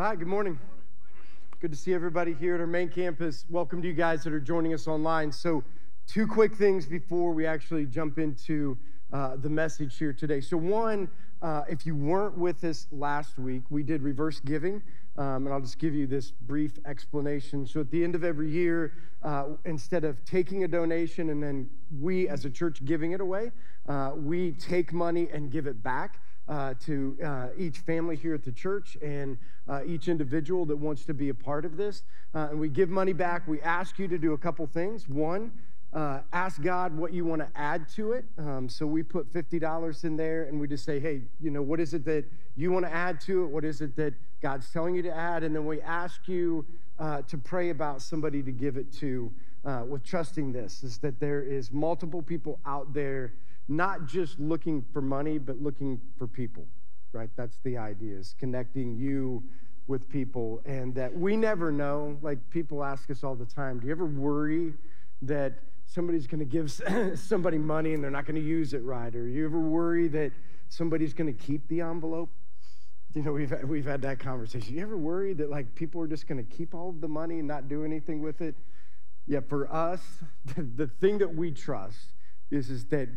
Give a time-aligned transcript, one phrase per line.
[0.00, 0.58] Hi, good morning.
[1.60, 3.44] Good to see everybody here at our main campus.
[3.50, 5.30] Welcome to you guys that are joining us online.
[5.30, 5.62] So,
[6.06, 8.78] two quick things before we actually jump into
[9.12, 10.40] uh, the message here today.
[10.40, 11.10] So, one,
[11.42, 14.82] uh, if you weren't with us last week, we did reverse giving.
[15.18, 17.66] Um, and I'll just give you this brief explanation.
[17.66, 21.68] So, at the end of every year, uh, instead of taking a donation and then
[22.00, 23.52] we as a church giving it away,
[23.86, 26.20] uh, we take money and give it back
[26.50, 29.38] uh, to uh, each family here at the church and
[29.68, 32.02] uh, each individual that wants to be a part of this.
[32.34, 33.46] Uh, and we give money back.
[33.46, 35.08] We ask you to do a couple things.
[35.08, 35.52] One,
[35.92, 38.24] uh, ask God what you want to add to it.
[38.36, 41.78] Um, so we put $50 in there and we just say, hey, you know, what
[41.78, 42.24] is it that
[42.56, 43.46] you want to add to it?
[43.46, 45.44] What is it that God's telling you to add?
[45.44, 46.66] And then we ask you
[46.98, 49.30] to pray about somebody to give it to
[49.86, 53.34] with trusting this is that there is multiple people out there
[53.68, 56.66] not just looking for money, but looking for people,
[57.12, 57.30] right?
[57.36, 59.42] That's the idea, is connecting you
[59.86, 60.62] with people.
[60.64, 64.06] And that we never know, like people ask us all the time, do you ever
[64.06, 64.72] worry
[65.22, 65.54] that
[65.86, 69.14] somebody's going to give somebody money and they're not going to use it right?
[69.14, 70.32] Or you ever worry that
[70.68, 72.30] somebody's going to keep the envelope?
[73.12, 74.74] You know, we've, we've had that conversation.
[74.76, 77.40] You ever worry that like people are just going to keep all of the money
[77.40, 78.54] and not do anything with it?
[79.26, 80.00] Yeah, for us,
[80.56, 82.14] the, the thing that we trust
[82.52, 83.08] is, is that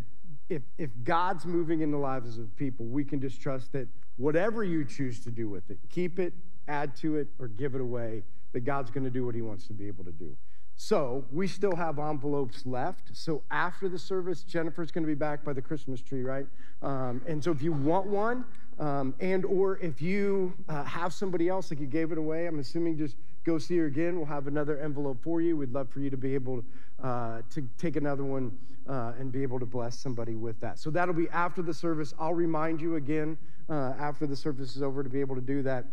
[0.50, 4.64] if, if God's moving in the lives of people, we can just trust that whatever
[4.64, 6.34] you choose to do with it, keep it,
[6.68, 9.68] add to it, or give it away, that God's going to do what he wants
[9.68, 10.36] to be able to do.
[10.76, 13.16] So we still have envelopes left.
[13.16, 16.48] So after the service, Jennifer's going to be back by the Christmas tree, right?
[16.82, 18.46] Um, and so if you want one,
[18.80, 22.60] um, and or if you uh, have somebody else like you gave it away, I'm
[22.60, 24.18] assuming just go see her again.
[24.18, 25.56] We'll have another envelope for you.
[25.56, 26.64] We'd love for you to be able
[27.02, 28.58] uh, to take another one
[28.90, 30.80] uh, and be able to bless somebody with that.
[30.80, 32.14] So that'll be after the service.
[32.20, 33.38] I'll remind you again
[33.70, 35.86] uh, after the service is over to be able to do that.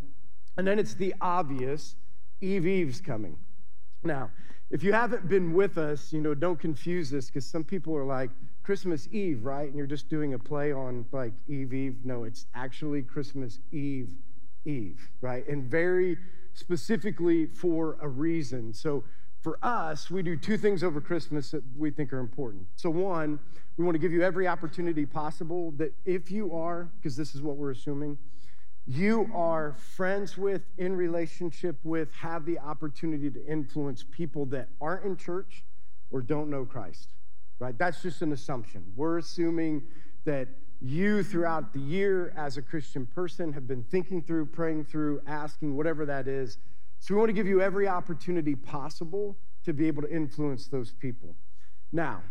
[0.57, 1.97] And then it's the obvious
[2.41, 3.37] Eve Eve's coming.
[4.03, 4.31] Now,
[4.71, 8.05] if you haven't been with us, you know, don't confuse this because some people are
[8.05, 8.31] like,
[8.63, 9.67] Christmas Eve, right?
[9.67, 11.97] And you're just doing a play on like Eve Eve.
[12.05, 14.11] No, it's actually Christmas Eve
[14.65, 15.47] Eve, right?
[15.49, 16.17] And very
[16.55, 18.73] specifically for a reason.
[18.73, 19.03] So
[19.41, 22.67] for us, we do two things over Christmas that we think are important.
[22.77, 23.39] So, one,
[23.77, 27.41] we want to give you every opportunity possible that if you are, because this is
[27.41, 28.19] what we're assuming,
[28.91, 35.05] you are friends with, in relationship with, have the opportunity to influence people that aren't
[35.05, 35.63] in church
[36.11, 37.15] or don't know Christ,
[37.61, 37.79] right?
[37.79, 38.83] That's just an assumption.
[38.97, 39.83] We're assuming
[40.25, 40.49] that
[40.81, 45.77] you, throughout the year as a Christian person, have been thinking through, praying through, asking,
[45.77, 46.59] whatever that is.
[46.99, 50.95] So we want to give you every opportunity possible to be able to influence those
[50.95, 51.37] people.
[51.93, 52.23] Now,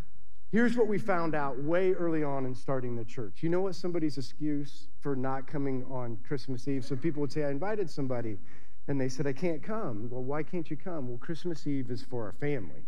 [0.52, 3.44] Here's what we found out way early on in starting the church.
[3.44, 6.84] You know what somebody's excuse for not coming on Christmas Eve?
[6.84, 8.40] So people would say, I invited somebody,
[8.88, 10.10] and they said, I can't come.
[10.10, 11.08] Well, why can't you come?
[11.08, 12.82] Well, Christmas Eve is for our family.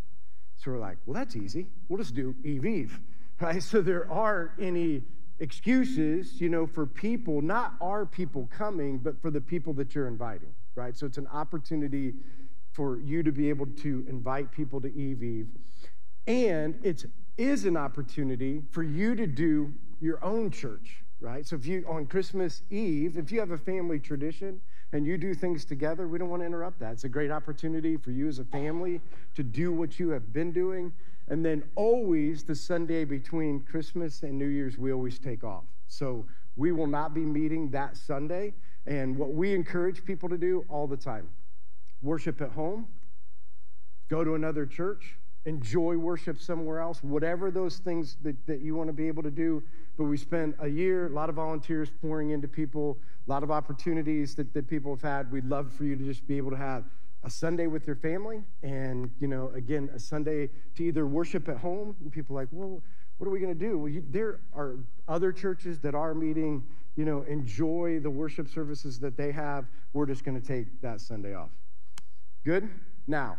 [0.57, 1.67] So we're like, well, that's easy.
[1.87, 2.99] We'll just do Eve Eve,
[3.39, 3.61] right?
[3.61, 5.03] So there aren't any
[5.39, 10.07] excuses, you know, for people, not our people coming, but for the people that you're
[10.07, 10.97] inviting, right?
[10.97, 12.13] So it's an opportunity
[12.73, 15.47] for you to be able to invite people to Eve Eve.
[16.25, 17.05] And it's
[17.41, 21.45] is an opportunity for you to do your own church, right?
[21.45, 24.61] So if you, on Christmas Eve, if you have a family tradition
[24.93, 26.93] and you do things together, we don't want to interrupt that.
[26.93, 29.01] It's a great opportunity for you as a family
[29.35, 30.91] to do what you have been doing.
[31.29, 35.63] And then always the Sunday between Christmas and New Year's, we always take off.
[35.87, 36.25] So
[36.57, 38.53] we will not be meeting that Sunday.
[38.85, 41.29] And what we encourage people to do all the time
[42.01, 42.87] worship at home,
[44.09, 48.87] go to another church, enjoy worship somewhere else, whatever those things that, that you want
[48.87, 49.63] to be able to do.
[49.97, 52.97] But we spent a year, a lot of volunteers pouring into people,
[53.27, 55.31] a lot of opportunities that, that people have had.
[55.31, 56.85] We'd love for you to just be able to have
[57.23, 61.57] a Sunday with your family and, you know, again, a Sunday to either worship at
[61.57, 61.95] home.
[62.01, 62.81] And people like, well,
[63.17, 63.77] what are we going to do?
[63.77, 66.63] Well, you, there are other churches that are meeting,
[66.95, 69.65] you know, enjoy the worship services that they have.
[69.93, 71.51] We're just going to take that Sunday off.
[72.43, 72.69] Good?
[73.07, 73.37] Now,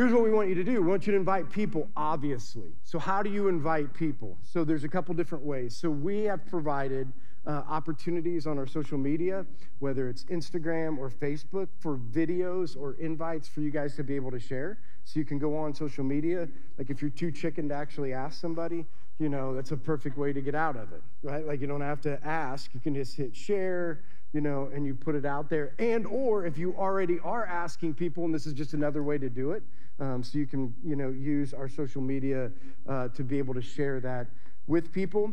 [0.00, 0.80] Here's what we want you to do.
[0.80, 2.72] We want you to invite people, obviously.
[2.84, 4.38] So, how do you invite people?
[4.40, 5.76] So, there's a couple different ways.
[5.76, 7.12] So, we have provided
[7.46, 9.44] uh, opportunities on our social media,
[9.78, 14.30] whether it's Instagram or Facebook, for videos or invites for you guys to be able
[14.30, 14.78] to share.
[15.04, 16.48] So, you can go on social media.
[16.78, 18.86] Like, if you're too chicken to actually ask somebody,
[19.20, 21.46] you know, that's a perfect way to get out of it, right?
[21.46, 24.00] Like, you don't have to ask, you can just hit share
[24.32, 25.72] you know, and you put it out there.
[25.78, 29.28] And or if you already are asking people, and this is just another way to
[29.28, 29.62] do it,
[29.98, 32.50] um, so you can, you know, use our social media
[32.88, 34.28] uh, to be able to share that
[34.66, 35.32] with people.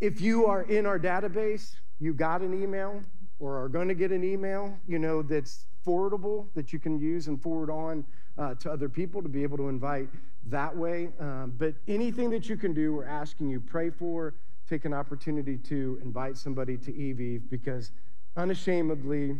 [0.00, 3.02] If you are in our database, you got an email,
[3.38, 7.26] or are going to get an email, you know, that's forwardable that you can use
[7.28, 8.04] and forward on
[8.38, 10.08] uh, to other people to be able to invite
[10.46, 11.10] that way.
[11.20, 14.34] Um, but anything that you can do, we're asking you pray for,
[14.68, 17.92] take an opportunity to invite somebody to EV because
[18.36, 19.36] unashamedly,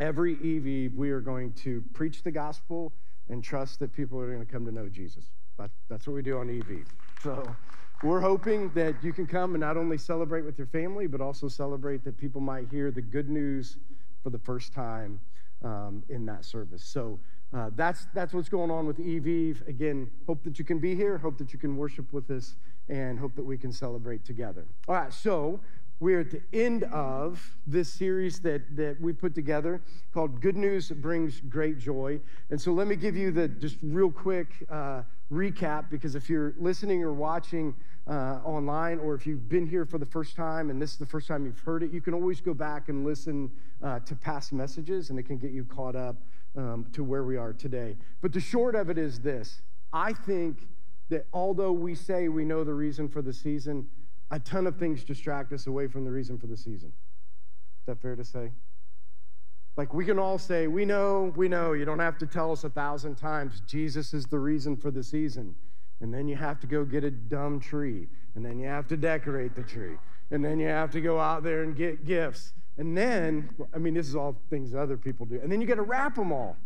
[0.00, 2.92] every EV we are going to preach the gospel
[3.28, 5.30] and trust that people are going to come to know Jesus.
[5.56, 6.86] But that's what we do on EV.
[7.16, 7.56] So
[8.02, 11.48] we're hoping that you can come and not only celebrate with your family, but also
[11.48, 13.78] celebrate that people might hear the good news
[14.22, 15.20] for the first time
[15.62, 16.84] um, in that service.
[16.84, 17.18] So
[17.52, 19.68] uh, that's, that's what's going on with EV.
[19.68, 22.56] Again, hope that you can be here, hope that you can worship with us,
[22.88, 24.64] and hope that we can celebrate together.
[24.88, 25.60] All right, so
[26.00, 29.80] we're at the end of this series that, that we put together
[30.12, 32.20] called Good News Brings Great Joy.
[32.50, 35.02] And so let me give you the just real quick uh,
[35.32, 37.74] recap because if you're listening or watching
[38.06, 41.06] uh, online or if you've been here for the first time and this is the
[41.06, 43.50] first time you've heard it, you can always go back and listen
[43.82, 46.16] uh, to past messages and it can get you caught up
[46.56, 47.96] um, to where we are today.
[48.20, 49.62] But the short of it is this
[49.92, 50.66] I think
[51.08, 53.86] that although we say we know the reason for the season,
[54.30, 56.88] a ton of things distract us away from the reason for the season.
[56.88, 58.50] Is that fair to say?
[59.76, 62.64] Like we can all say, we know, we know, you don't have to tell us
[62.64, 65.54] a thousand times, Jesus is the reason for the season.
[66.00, 68.08] And then you have to go get a dumb tree.
[68.34, 69.96] And then you have to decorate the tree.
[70.30, 72.52] And then you have to go out there and get gifts.
[72.78, 75.40] And then, I mean, this is all things other people do.
[75.42, 76.56] And then you got to wrap them all,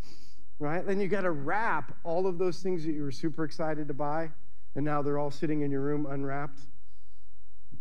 [0.59, 0.85] right?
[0.85, 3.93] Then you got to wrap all of those things that you were super excited to
[3.93, 4.31] buy.
[4.75, 6.61] And now they're all sitting in your room unwrapped.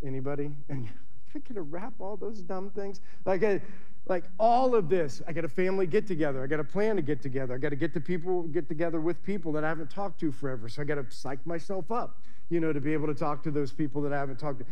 [0.05, 0.51] Anybody?
[0.69, 0.89] And
[1.35, 3.03] I got to wrap all those dumb things.
[3.27, 3.61] Like, I,
[4.09, 5.21] like all of this.
[5.29, 6.43] I got a family get together.
[6.43, 7.55] I got a plan to get together.
[7.55, 10.33] I got to get to people, get together with people that I haven't talked to
[10.33, 10.69] forever.
[10.69, 13.51] So I got to psych myself up, you know, to be able to talk to
[13.51, 14.67] those people that I haven't talked to.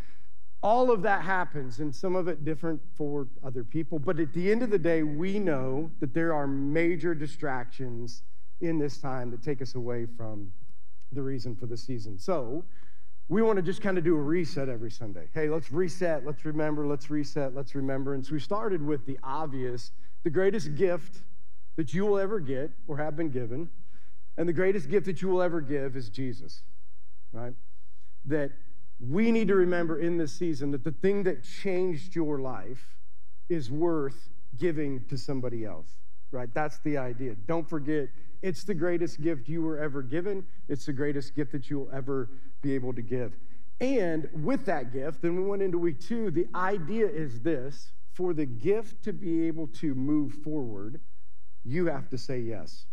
[0.63, 3.99] All of that happens, and some of it different for other people.
[3.99, 8.23] But at the end of the day, we know that there are major distractions
[8.63, 10.51] in this time that take us away from
[11.13, 12.19] the reason for the season.
[12.19, 12.65] So
[13.29, 15.29] we want to just kind of do a reset every Sunday.
[15.35, 18.15] Hey, let's reset, let's remember, let's reset, let's remember.
[18.15, 19.91] And so we started with the obvious,
[20.23, 21.23] the greatest gift
[21.77, 23.69] that you will ever get or have been given,
[24.37, 26.63] and the greatest gift that you will ever give is Jesus,
[27.33, 27.55] right?
[28.27, 28.53] That
[29.01, 32.97] we need to remember in this season that the thing that changed your life
[33.49, 35.89] is worth giving to somebody else,
[36.31, 36.49] right?
[36.55, 37.35] That's the idea.
[37.47, 38.09] Don't forget
[38.43, 40.45] it's the greatest gift you were ever given.
[40.69, 42.31] It's the greatest gift that you will ever
[42.63, 43.37] be able to give.
[43.81, 48.33] And with that gift, then we went into week two, the idea is this for
[48.33, 51.01] the gift to be able to move forward,
[51.65, 52.87] you have to say yes.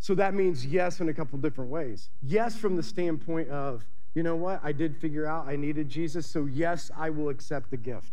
[0.00, 2.10] So that means yes in a couple different ways.
[2.22, 3.84] Yes, from the standpoint of,
[4.16, 7.70] you know what, I did figure out I needed Jesus, so yes, I will accept
[7.70, 8.12] the gift.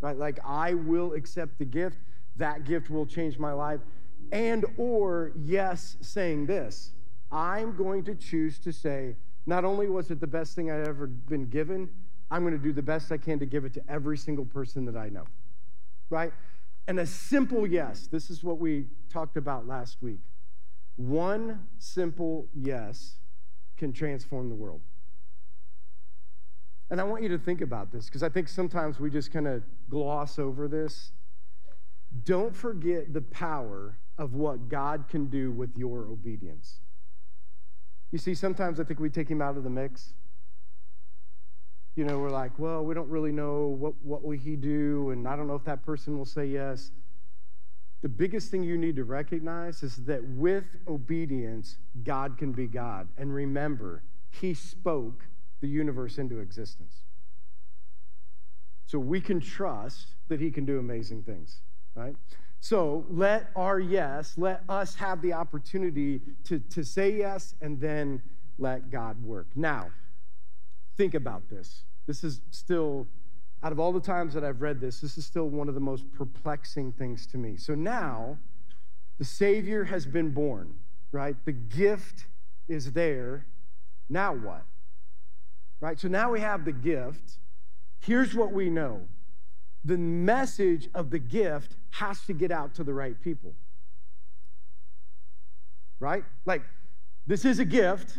[0.00, 0.16] Right?
[0.16, 1.98] Like I will accept the gift.
[2.34, 3.80] That gift will change my life
[4.34, 6.92] and or yes saying this.
[7.32, 9.16] I'm going to choose to say
[9.46, 11.86] not only was it the best thing i've ever been given
[12.30, 14.86] i'm going to do the best i can to give it to every single person
[14.86, 15.24] that i know
[16.10, 16.32] right?
[16.86, 20.20] And a simple yes this is what we talked about last week.
[20.96, 23.16] One simple yes
[23.76, 24.80] can transform the world.
[26.90, 29.48] And i want you to think about this because i think sometimes we just kind
[29.48, 31.12] of gloss over this.
[32.24, 36.78] Don't forget the power of what God can do with your obedience.
[38.12, 40.12] You see, sometimes I think we take him out of the mix.
[41.96, 45.26] You know, we're like, well, we don't really know what, what will he do, and
[45.26, 46.90] I don't know if that person will say yes.
[48.02, 53.08] The biggest thing you need to recognize is that with obedience, God can be God.
[53.16, 55.24] And remember, he spoke
[55.60, 57.04] the universe into existence.
[58.86, 61.60] So we can trust that he can do amazing things,
[61.94, 62.14] right?
[62.64, 68.22] So let our yes, let us have the opportunity to, to say yes and then
[68.58, 69.48] let God work.
[69.54, 69.90] Now,
[70.96, 71.84] think about this.
[72.06, 73.06] This is still,
[73.62, 75.80] out of all the times that I've read this, this is still one of the
[75.80, 77.58] most perplexing things to me.
[77.58, 78.38] So now,
[79.18, 80.72] the Savior has been born,
[81.12, 81.36] right?
[81.44, 82.24] The gift
[82.66, 83.44] is there.
[84.08, 84.64] Now what?
[85.80, 86.00] Right?
[86.00, 87.40] So now we have the gift.
[88.00, 89.02] Here's what we know
[89.84, 93.54] the message of the gift has to get out to the right people.
[96.00, 96.24] Right?
[96.46, 96.62] Like,
[97.26, 98.18] this is a gift,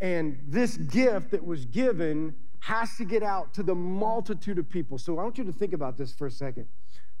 [0.00, 4.98] and this gift that was given has to get out to the multitude of people.
[4.98, 6.66] So I want you to think about this for a second.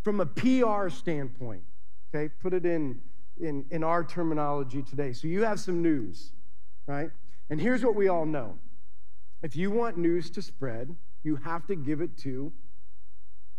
[0.02, 1.62] From a PR standpoint,
[2.14, 3.00] okay, put it in,
[3.40, 5.12] in, in our terminology today.
[5.12, 6.32] So you have some news,
[6.86, 7.10] right?
[7.50, 8.58] And here's what we all know
[9.42, 12.52] if you want news to spread, you have to give it to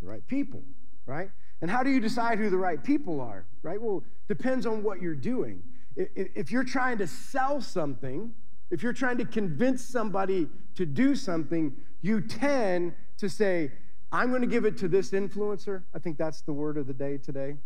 [0.02, 0.64] The right people,
[1.06, 1.30] right?
[1.62, 3.82] And how do you decide who the right people are, right?
[3.82, 5.64] Well, depends on what you're doing.
[5.96, 8.32] If you're trying to sell something,
[8.70, 13.72] if you're trying to convince somebody to do something, you tend to say,
[14.12, 15.82] I'm going to give it to this influencer.
[15.96, 17.58] I think that's the word of the day today,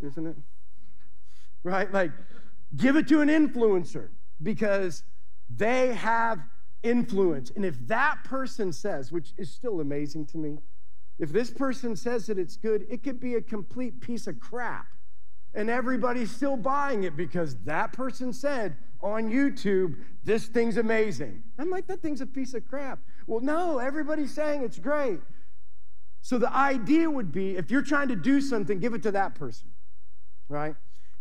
[0.00, 0.36] isn't it?
[1.62, 1.92] Right?
[1.92, 2.12] Like,
[2.76, 4.08] give it to an influencer
[4.42, 5.04] because
[5.54, 6.40] they have
[6.82, 7.52] influence.
[7.54, 10.58] And if that person says, which is still amazing to me,
[11.22, 14.86] if this person says that it's good, it could be a complete piece of crap.
[15.54, 21.44] And everybody's still buying it because that person said on YouTube, this thing's amazing.
[21.60, 22.98] I'm like, that thing's a piece of crap.
[23.28, 25.20] Well, no, everybody's saying it's great.
[26.22, 29.36] So the idea would be if you're trying to do something, give it to that
[29.36, 29.68] person,
[30.48, 30.74] right?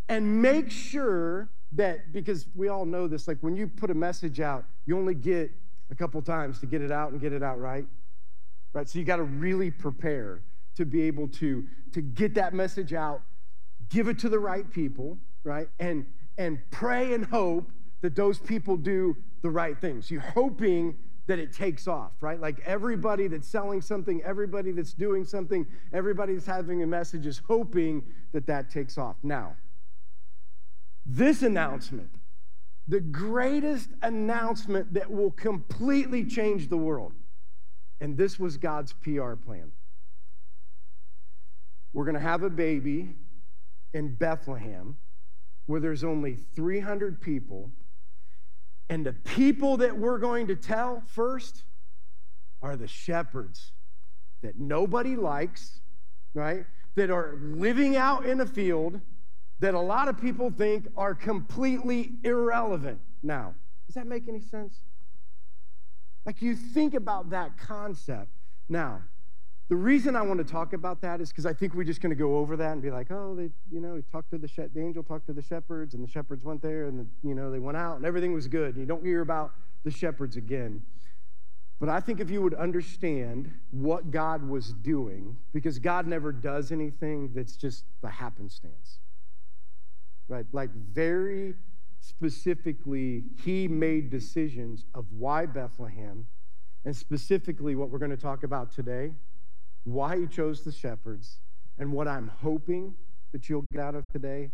[0.10, 4.40] And make sure that, because we all know this, like when you put a message
[4.40, 5.52] out, you only get
[5.92, 7.86] a couple times to get it out and get it out right
[8.74, 8.88] right?
[8.88, 10.42] So you got to really prepare
[10.76, 13.22] to be able to, to get that message out,
[13.90, 15.68] give it to the right people, right?
[15.80, 16.06] And,
[16.38, 20.10] and pray and hope that those people do the right things.
[20.10, 20.98] You're hoping
[21.28, 22.40] that it takes off, right?
[22.40, 27.42] Like everybody that's selling something, everybody that's doing something, everybody that's having a message is
[27.48, 29.18] hoping that that takes off.
[29.24, 29.56] Now,
[31.06, 32.10] this announcement,
[32.88, 37.14] the greatest announcement that will completely change the world,
[38.02, 39.72] and this was God's PR plan.
[41.94, 43.16] We're going to have a baby
[43.94, 44.98] in Bethlehem
[45.68, 47.70] where there's only 300 people.
[48.90, 51.64] And the people that we're going to tell first
[52.62, 53.72] are the shepherds
[54.42, 55.82] that nobody likes,
[56.34, 56.66] right?
[56.96, 59.00] That are living out in a field
[59.60, 63.00] that a lot of people think are completely irrelevant.
[63.22, 63.54] Now,
[63.86, 64.82] does that make any sense?
[66.26, 68.30] Like you think about that concept.
[68.70, 69.02] Now,
[69.70, 72.10] the reason I want to talk about that is because I think we're just going
[72.10, 74.48] to go over that and be like, oh, they, you know, he talked to the,
[74.48, 77.34] she- the angel, talked to the shepherds, and the shepherds went there, and the, you
[77.34, 78.76] know, they went out, and everything was good.
[78.76, 79.54] You don't hear about
[79.86, 80.84] the shepherds again.
[81.80, 86.72] But I think if you would understand what God was doing, because God never does
[86.72, 89.00] anything that's just the happenstance,
[90.28, 90.46] right?
[90.52, 91.56] Like very
[92.02, 96.26] specifically, he made decisions of why Bethlehem,
[96.84, 99.12] and specifically what we're going to talk about today,
[99.84, 101.40] why he chose the shepherds,
[101.78, 102.96] and what I'm hoping
[103.32, 104.50] that you'll get out of today,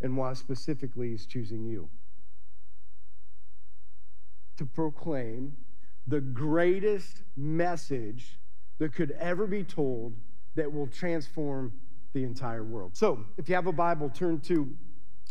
[0.00, 1.88] and why specifically he's choosing you.
[4.56, 5.56] To proclaim
[6.06, 8.38] the greatest message
[8.78, 10.16] that could ever be told
[10.54, 11.72] that will transform
[12.14, 12.96] the entire world.
[12.96, 14.74] So, if you have a Bible, turn to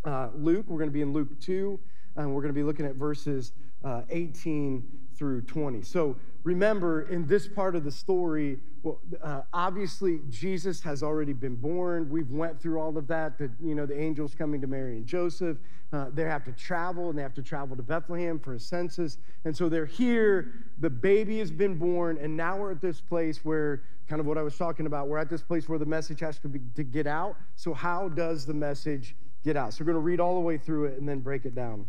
[0.05, 0.65] uh, Luke.
[0.67, 1.79] We're going to be in Luke 2,
[2.15, 4.83] and we're going to be looking at verses uh, 18
[5.15, 5.81] through 20.
[5.81, 11.55] So remember, in this part of the story, well, uh, obviously Jesus has already been
[11.55, 12.09] born.
[12.09, 13.37] We've went through all of that.
[13.37, 15.57] That you know, the angels coming to Mary and Joseph.
[15.93, 19.17] Uh, they have to travel, and they have to travel to Bethlehem for a census.
[19.45, 20.53] And so they're here.
[20.79, 24.37] The baby has been born, and now we're at this place where, kind of what
[24.37, 26.83] I was talking about, we're at this place where the message has to be to
[26.83, 27.37] get out.
[27.55, 29.73] So how does the message get out.
[29.73, 31.85] So we're going to read all the way through it and then break it down.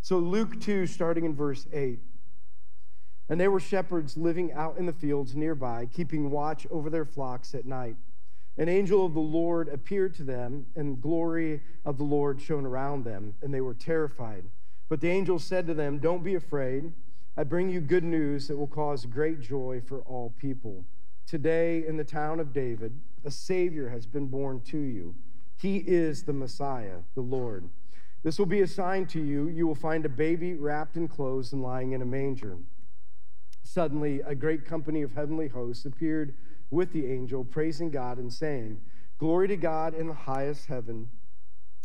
[0.00, 1.98] So, Luke 2, starting in verse 8.
[3.30, 7.54] And they were shepherds living out in the fields nearby, keeping watch over their flocks
[7.54, 7.96] at night.
[8.58, 13.04] An angel of the Lord appeared to them, and glory of the Lord shone around
[13.04, 14.44] them, and they were terrified.
[14.88, 16.92] But the angel said to them, Don't be afraid.
[17.36, 20.84] I bring you good news that will cause great joy for all people.
[21.26, 25.14] Today, in the town of David, a Savior has been born to you.
[25.56, 27.68] He is the Messiah, the Lord.
[28.22, 29.48] This will be a sign to you.
[29.48, 32.58] You will find a baby wrapped in clothes and lying in a manger.
[33.62, 36.34] Suddenly, a great company of heavenly hosts appeared
[36.70, 38.80] with the angel, praising God and saying,
[39.18, 41.08] Glory to God in the highest heaven,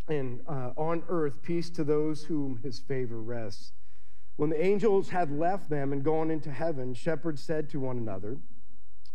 [0.08, 3.74] and uh, on earth, peace to those whom his favor rests.
[4.36, 8.38] When the angels had left them and gone into heaven, shepherds said to one another,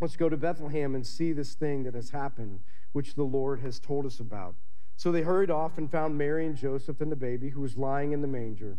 [0.05, 2.61] Let's go to Bethlehem and see this thing that has happened
[2.93, 4.55] which the Lord has told us about.
[4.97, 8.13] So they hurried off and found Mary and Joseph and the baby who was lying
[8.13, 8.77] in the manger.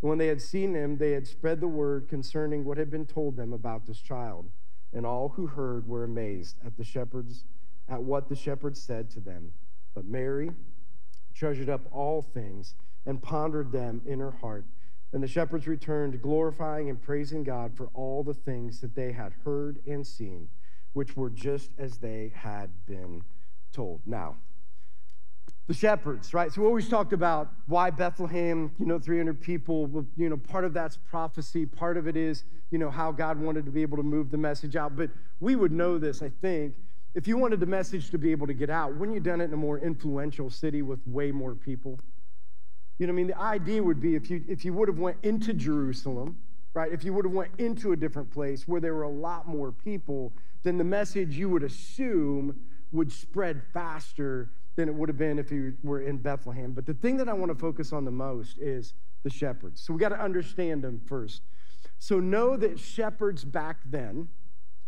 [0.00, 3.06] And when they had seen him, they had spread the word concerning what had been
[3.06, 4.50] told them about this child.
[4.92, 7.42] And all who heard were amazed at the shepherds,
[7.88, 9.50] at what the shepherds said to them.
[9.96, 10.52] But Mary
[11.34, 14.64] treasured up all things and pondered them in her heart.
[15.12, 19.32] And the shepherds returned, glorifying and praising God for all the things that they had
[19.44, 20.48] heard and seen,
[20.98, 23.22] which were just as they had been
[23.70, 24.00] told.
[24.04, 24.34] Now,
[25.68, 26.52] the shepherds, right?
[26.52, 30.74] So we always talked about why Bethlehem, you know, 300 people, you know, part of
[30.74, 34.02] that's prophecy, part of it is, you know, how God wanted to be able to
[34.02, 34.96] move the message out.
[34.96, 36.74] But we would know this, I think,
[37.14, 39.44] if you wanted the message to be able to get out, wouldn't you done it
[39.44, 42.00] in a more influential city with way more people?
[42.98, 43.28] You know I mean?
[43.28, 46.38] The idea would be if you if you would have went into Jerusalem,
[46.78, 46.92] right?
[46.92, 49.72] If you would have went into a different place where there were a lot more
[49.72, 50.32] people,
[50.62, 52.54] then the message you would assume
[52.92, 56.70] would spread faster than it would have been if you were in Bethlehem.
[56.70, 58.94] But the thing that I want to focus on the most is
[59.24, 59.80] the shepherds.
[59.80, 61.42] So we got to understand them first.
[61.98, 64.28] So know that shepherds back then,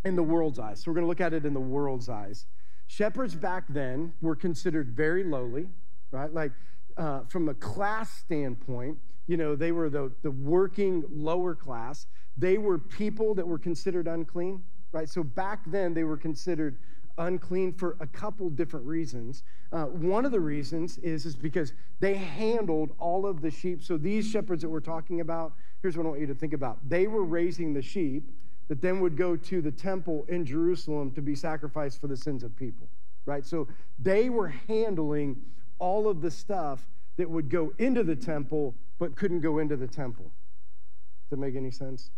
[0.05, 2.47] in the world's eyes, so we're going to look at it in the world's eyes.
[2.87, 5.67] Shepherds back then were considered very lowly,
[6.13, 6.33] right?
[6.33, 6.53] Like
[6.97, 12.07] uh, from a class standpoint, you know, they were the, the working lower class.
[12.37, 14.63] They were people that were considered unclean,
[14.93, 15.09] right?
[15.09, 16.79] So back then, they were considered
[17.19, 19.43] unclean for a couple different reasons.
[19.73, 23.83] Uh, one of the reasons is, is because they handled all of the sheep.
[23.83, 26.79] So these shepherds that we're talking about, here's what I want you to think about.
[26.89, 28.31] They were raising the sheep
[28.69, 32.43] that then would go to the temple in Jerusalem to be sacrificed for the sins
[32.43, 32.89] of people,
[33.27, 33.45] right?
[33.45, 35.37] So they were handling
[35.79, 39.89] all of the stuff that would go into the temple but couldn't go into the
[39.89, 40.27] temple.
[40.27, 42.11] Does that make any sense?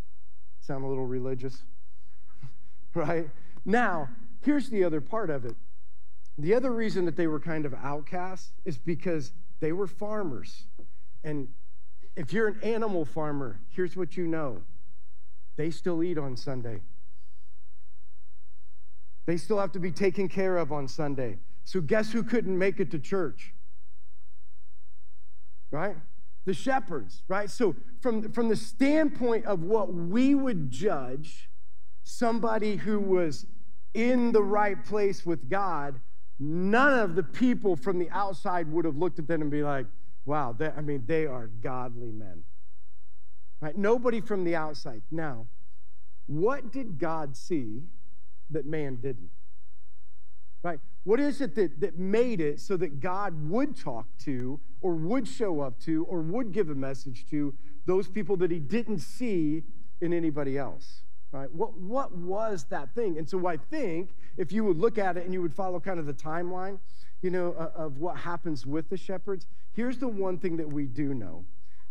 [0.61, 1.63] Sound a little religious?
[2.95, 3.31] right?
[3.65, 4.09] Now,
[4.43, 5.55] here's the other part of it.
[6.37, 10.65] The other reason that they were kind of outcasts is because they were farmers.
[11.23, 11.49] And
[12.17, 14.61] if you're an animal farmer, here's what you know
[15.57, 16.81] they still eat on Sunday.
[19.27, 21.39] They still have to be taken care of on Sunday.
[21.65, 23.53] So, guess who couldn't make it to church?
[25.71, 25.97] Right?
[26.45, 27.49] The shepherds, right?
[27.49, 31.49] So, from, from the standpoint of what we would judge
[32.03, 33.47] somebody who was
[33.95, 36.01] in the right place with God,
[36.39, 39.87] none of the people from the outside would have looked at them and be like,
[40.25, 42.43] wow, I mean, they are godly men.
[43.61, 43.77] Right?
[43.77, 45.03] Nobody from the outside.
[45.11, 45.47] Now,
[46.27, 47.83] what did God see
[48.51, 49.31] that man didn't?
[50.63, 50.81] Right?
[51.05, 55.27] What is it that, that made it so that God would talk to or would
[55.27, 57.55] show up to or would give a message to
[57.87, 59.63] those people that he didn't see
[60.01, 61.03] in anybody else?
[61.31, 61.51] Right?
[61.51, 63.17] What, what was that thing?
[63.17, 65.99] And so I think if you would look at it and you would follow kind
[65.99, 66.79] of the timeline,
[67.23, 70.85] you know, uh, of what happens with the shepherds, here's the one thing that we
[70.85, 71.45] do know.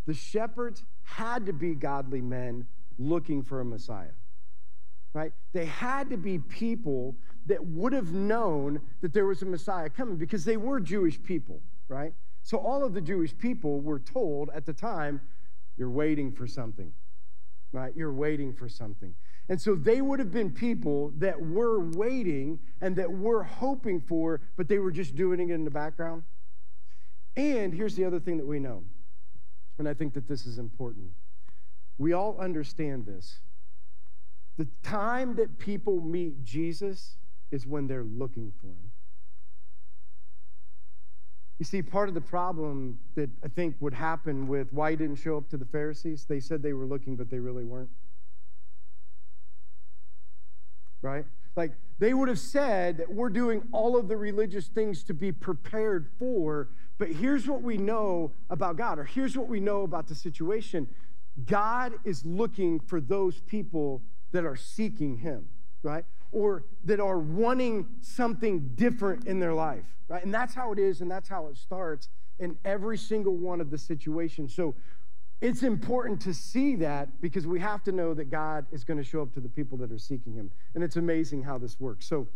[0.05, 2.67] The shepherds had to be godly men
[2.99, 4.13] looking for a Messiah.
[5.13, 5.33] Right?
[5.53, 7.15] They had to be people
[7.47, 11.61] that would have known that there was a Messiah coming because they were Jewish people,
[11.87, 12.13] right?
[12.43, 15.21] So all of the Jewish people were told at the time,
[15.77, 16.91] you're waiting for something,
[17.71, 17.93] right?
[17.95, 19.15] You're waiting for something.
[19.49, 24.41] And so they would have been people that were waiting and that were hoping for,
[24.57, 26.23] but they were just doing it in the background.
[27.35, 28.83] And here's the other thing that we know,
[29.77, 31.07] and I think that this is important.
[31.97, 33.39] We all understand this.
[34.57, 37.15] The time that people meet Jesus
[37.51, 38.90] is when they're looking for him.
[41.61, 45.17] You see, part of the problem that I think would happen with why he didn't
[45.17, 47.91] show up to the Pharisees, they said they were looking, but they really weren't
[51.03, 51.23] right?
[51.55, 55.31] Like they would have said that we're doing all of the religious things to be
[55.31, 60.07] prepared for, but here's what we know about God, or here's what we know about
[60.07, 60.87] the situation
[61.45, 65.47] God is looking for those people that are seeking Him,
[65.83, 66.05] right?
[66.31, 70.23] Or that are wanting something different in their life, right?
[70.23, 73.69] And that's how it is, and that's how it starts in every single one of
[73.69, 74.55] the situations.
[74.55, 74.73] So
[75.41, 79.03] it's important to see that because we have to know that God is going to
[79.03, 80.51] show up to the people that are seeking Him.
[80.75, 82.07] And it's amazing how this works.
[82.07, 82.27] So,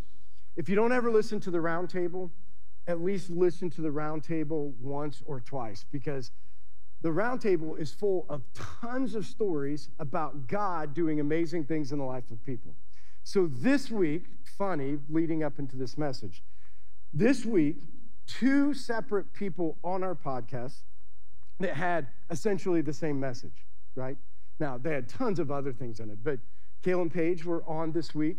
[0.58, 2.32] if you don't ever listen to the roundtable,
[2.88, 6.32] at least listen to the roundtable once or twice because
[7.02, 12.06] the roundtable is full of tons of stories about God doing amazing things in the
[12.06, 12.74] life of people.
[13.28, 16.44] So, this week, funny, leading up into this message,
[17.12, 17.78] this week,
[18.28, 20.84] two separate people on our podcast
[21.60, 24.16] that had essentially the same message, right?
[24.60, 26.38] Now, they had tons of other things in it, but
[26.84, 28.38] Kale and Paige were on this week.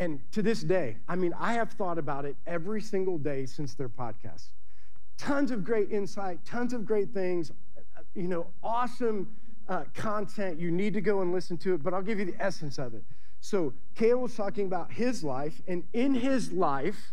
[0.00, 3.74] And to this day, I mean, I have thought about it every single day since
[3.74, 4.48] their podcast.
[5.18, 9.36] Tons of great insight, tons of great things, uh, you know, awesome
[9.68, 10.58] uh, content.
[10.58, 12.94] You need to go and listen to it, but I'll give you the essence of
[12.94, 13.02] it.
[13.40, 17.12] So, Kale was talking about his life, and in his life,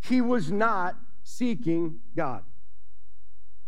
[0.00, 2.42] he was not seeking God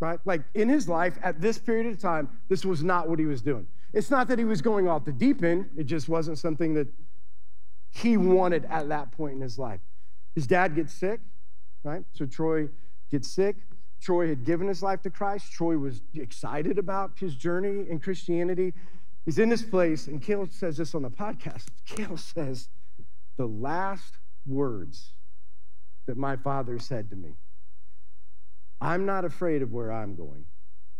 [0.02, 0.18] right?
[0.24, 3.40] Like in his life at this period of time, this was not what he was
[3.40, 3.68] doing.
[3.92, 6.88] It's not that he was going off the deep end, it just wasn't something that
[7.90, 9.80] he wanted at that point in his life.
[10.34, 11.20] His dad gets sick,
[11.84, 12.02] right?
[12.14, 12.68] So Troy
[13.10, 13.56] gets sick.
[14.02, 15.52] Troy had given his life to Christ.
[15.52, 18.74] Troy was excited about his journey in Christianity.
[19.24, 21.66] He's in this place, and Kale says this on the podcast.
[21.86, 22.68] Kale says,
[23.36, 25.12] the last words
[26.06, 27.36] that my father said to me,
[28.80, 30.44] I'm not afraid of where I'm going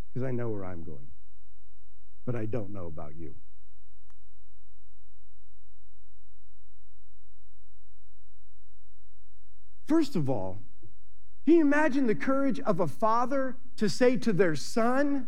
[0.07, 1.07] because I know where I'm going,
[2.25, 3.35] but I don't know about you.
[9.85, 10.59] First of all,
[11.45, 15.27] can you imagine the courage of a father to say to their son,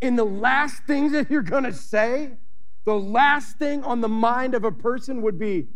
[0.00, 2.32] in the last things that you're going to say,
[2.84, 5.68] the last thing on the mind of a person would be,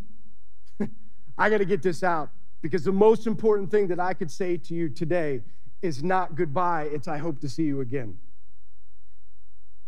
[1.39, 2.31] I got to get this out
[2.63, 5.41] because the most important thing that I could say to you today
[5.83, 8.19] is not goodbye, it's I hope to see you again.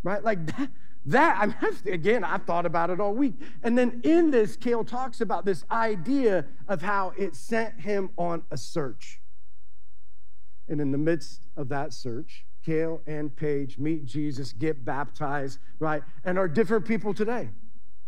[0.02, 0.24] Right?
[0.24, 0.70] Like that,
[1.06, 3.34] that I mean, again, I've thought about it all week.
[3.62, 8.42] And then in this, Kale talks about this idea of how it sent him on
[8.50, 9.21] a search.
[10.68, 16.02] And in the midst of that search, Kale and Paige meet Jesus, get baptized, right?
[16.24, 17.50] And are different people today,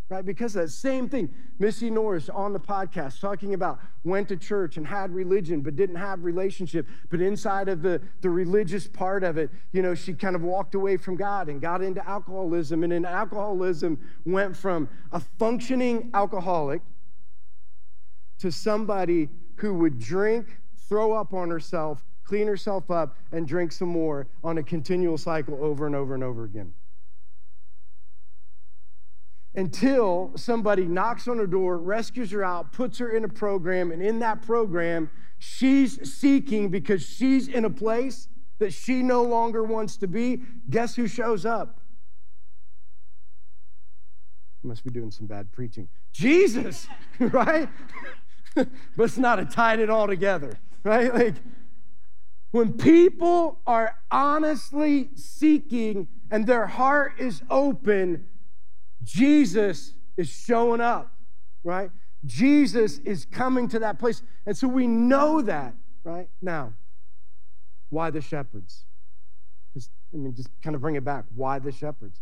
[0.09, 0.25] right?
[0.25, 1.29] Because of that same thing.
[1.59, 5.97] Missy Norris on the podcast talking about went to church and had religion, but didn't
[5.97, 6.87] have relationship.
[7.09, 10.75] But inside of the, the religious part of it, you know, she kind of walked
[10.75, 12.83] away from God and got into alcoholism.
[12.83, 16.81] And in alcoholism, went from a functioning alcoholic
[18.39, 23.89] to somebody who would drink, throw up on herself, clean herself up, and drink some
[23.89, 26.73] more on a continual cycle over and over and over again.
[29.53, 34.01] Until somebody knocks on her door, rescues her out, puts her in a program, and
[34.01, 38.27] in that program, she's seeking because she's in a place
[38.59, 40.41] that she no longer wants to be.
[40.69, 41.79] Guess who shows up?
[44.65, 45.87] must be doing some bad preaching.
[46.11, 46.87] Jesus,
[47.19, 47.69] right?
[48.55, 51.13] but it's not a tied it all together, right?
[51.13, 51.35] Like,
[52.51, 58.25] when people are honestly seeking and their heart is open,
[59.03, 61.11] Jesus is showing up,
[61.63, 61.91] right?
[62.25, 64.21] Jesus is coming to that place.
[64.45, 66.29] And so we know that, right?
[66.41, 66.73] Now,
[67.89, 68.85] why the shepherds?
[69.73, 71.25] Just, I mean, just kind of bring it back.
[71.35, 72.19] Why the shepherds?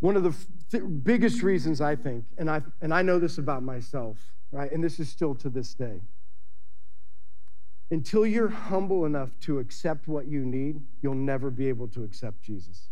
[0.00, 0.34] One of the
[0.70, 4.18] th- biggest reasons I think, and I, and I know this about myself,
[4.52, 4.70] right?
[4.70, 6.00] And this is still to this day
[7.90, 12.42] until you're humble enough to accept what you need, you'll never be able to accept
[12.42, 12.88] Jesus.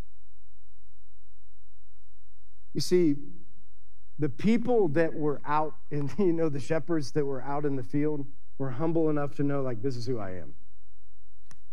[2.72, 3.16] You see,
[4.18, 7.82] the people that were out in, you know, the shepherds that were out in the
[7.82, 8.26] field
[8.58, 10.54] were humble enough to know, like, this is who I am.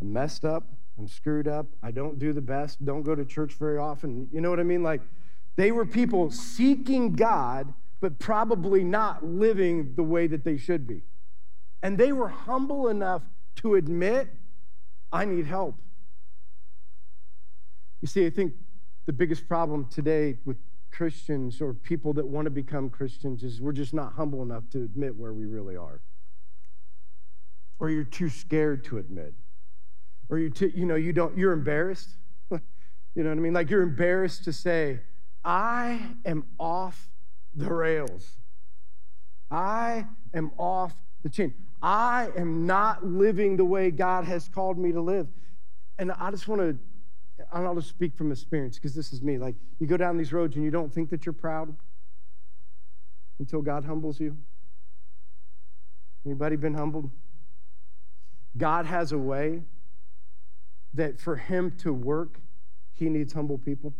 [0.02, 0.68] I'm messed up.
[0.98, 1.66] I'm screwed up.
[1.82, 2.84] I don't do the best.
[2.86, 4.28] Don't go to church very often.
[4.32, 4.84] You know what I mean?
[4.84, 5.02] Like,
[5.56, 11.04] they were people seeking God, but probably not living the way that they should be.
[11.84, 13.22] And they were humble enough
[13.58, 14.30] to admit,
[15.12, 15.76] I need help.
[18.02, 18.54] You see, I think
[19.06, 20.58] the biggest problem today with
[20.92, 24.84] Christians or people that want to become Christians is we're just not humble enough to
[24.84, 26.00] admit where we really are.
[27.80, 29.34] Or you're too scared to admit.
[30.30, 32.16] Or you you know, you don't you're embarrassed.
[32.52, 32.60] you
[33.16, 33.54] know what I mean?
[33.54, 35.02] Like you're embarrassed to say,
[35.44, 37.10] I am off
[37.54, 38.38] the rails.
[39.52, 41.54] I am off the chain.
[41.84, 45.28] I am not living the way God has called me to live.
[46.00, 46.78] And I just want to,
[47.52, 49.38] I'll just speak from experience because this is me.
[49.38, 51.76] Like, you go down these roads and you don't think that you're proud
[53.40, 54.38] until God humbles you.
[56.26, 57.12] Anybody been humbled?
[58.56, 59.62] God has a way
[60.94, 62.40] that for him to work,
[62.94, 63.94] he needs humble people.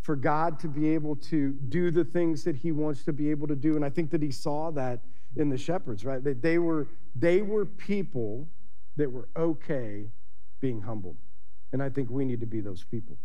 [0.00, 3.46] For God to be able to do the things that he wants to be able
[3.48, 3.76] to do.
[3.76, 5.00] And I think that he saw that
[5.36, 6.22] in the shepherds, right?
[6.22, 8.48] That they were they were people
[8.96, 10.06] that were okay
[10.60, 11.16] being humbled.
[11.72, 13.16] And I think we need to be those people.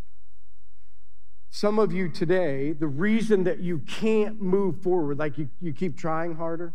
[1.49, 5.97] Some of you today, the reason that you can't move forward, like you, you keep
[5.97, 6.73] trying harder,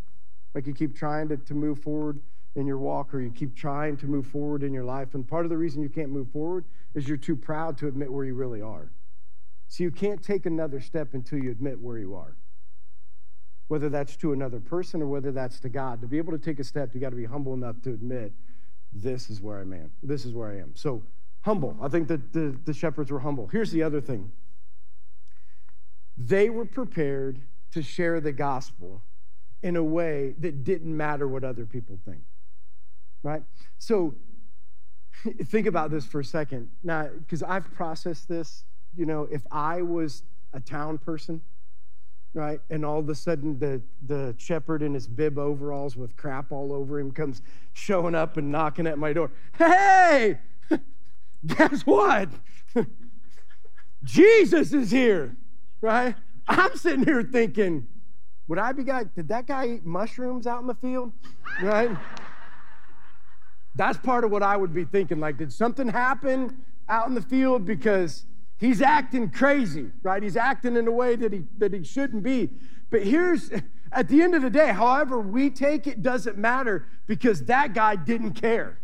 [0.55, 2.21] like you keep trying to, to move forward
[2.55, 5.15] in your walk, or you keep trying to move forward in your life.
[5.15, 8.13] And part of the reason you can't move forward is you're too proud to admit
[8.13, 8.91] where you really are.
[9.69, 12.37] So you can't take another step until you admit where you are
[13.69, 16.01] whether that's to another person or whether that's to God.
[16.01, 18.33] To be able to take a step, you got to be humble enough to admit,
[18.93, 19.91] this is where I'm.
[20.03, 20.75] This is where I am.
[20.75, 21.03] So
[21.43, 21.77] humble.
[21.83, 23.49] I think that the, the shepherds were humble.
[23.49, 24.31] Here's the other thing.
[26.17, 27.41] They were prepared
[27.73, 29.03] to share the gospel
[29.63, 32.23] in a way that didn't matter what other people think.
[33.23, 33.43] Right?
[33.79, 34.15] So
[35.45, 36.69] think about this for a second.
[36.83, 38.65] Now, because I've processed this,
[38.97, 41.41] you know, if I was a town person,
[42.37, 42.61] right?
[42.69, 46.71] And all of a sudden, the, the shepherd in his bib overalls with crap all
[46.71, 47.41] over him comes
[47.73, 49.31] showing up and knocking at my door.
[49.57, 50.39] Hey,
[51.47, 52.29] guess what?
[54.05, 55.35] Jesus is here,
[55.81, 56.15] right?
[56.47, 57.89] I'm sitting here thinking,
[58.49, 61.13] Would I be guy, did that guy eat mushrooms out in the field?
[61.63, 61.97] Right?
[63.75, 65.21] That's part of what I would be thinking.
[65.21, 67.65] Like, did something happen out in the field?
[67.65, 68.27] Because
[68.59, 70.23] he's acting crazy, right?
[70.23, 72.51] He's acting in a way that he that he shouldn't be.
[72.91, 73.51] But here's
[73.93, 77.97] at the end of the day, however we take it doesn't matter because that guy
[77.97, 78.79] didn't care.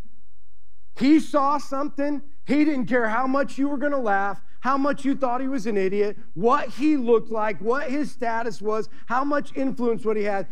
[0.95, 5.03] He saw something, he didn't care how much you were going to laugh, how much
[5.03, 9.23] you thought he was an idiot, what he looked like, what his status was, how
[9.23, 10.47] much influence what he had.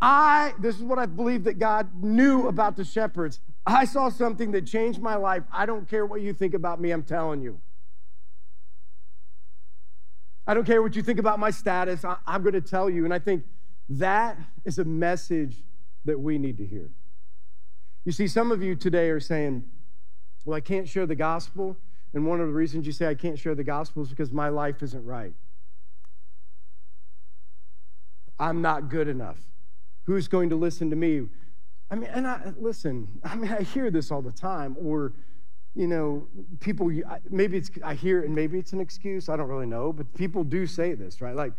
[0.00, 3.40] I, this is what I believe that God knew about the shepherds.
[3.66, 5.42] I saw something that changed my life.
[5.52, 7.60] I don't care what you think about me, I'm telling you.
[10.46, 13.04] I don't care what you think about my status, I, am going to tell you.
[13.04, 13.44] And I think
[13.88, 15.62] that is a message
[16.04, 16.90] that we need to hear.
[18.04, 19.64] You see, some of you today are saying,
[20.44, 21.76] Well, I can't share the gospel.
[22.12, 24.48] And one of the reasons you say I can't share the gospel is because my
[24.48, 25.32] life isn't right.
[28.38, 29.38] I'm not good enough.
[30.04, 31.28] Who's going to listen to me?
[31.90, 35.12] I mean, and I listen, I mean, I hear this all the time, or,
[35.74, 36.26] you know,
[36.58, 36.90] people,
[37.30, 39.28] maybe it's, I hear and maybe it's an excuse.
[39.28, 41.34] I don't really know, but people do say this, right?
[41.34, 41.52] Like,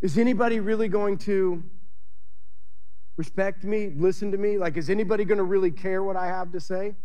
[0.00, 1.62] is anybody really going to
[3.16, 4.58] respect me, listen to me?
[4.58, 6.96] Like, is anybody going to really care what I have to say?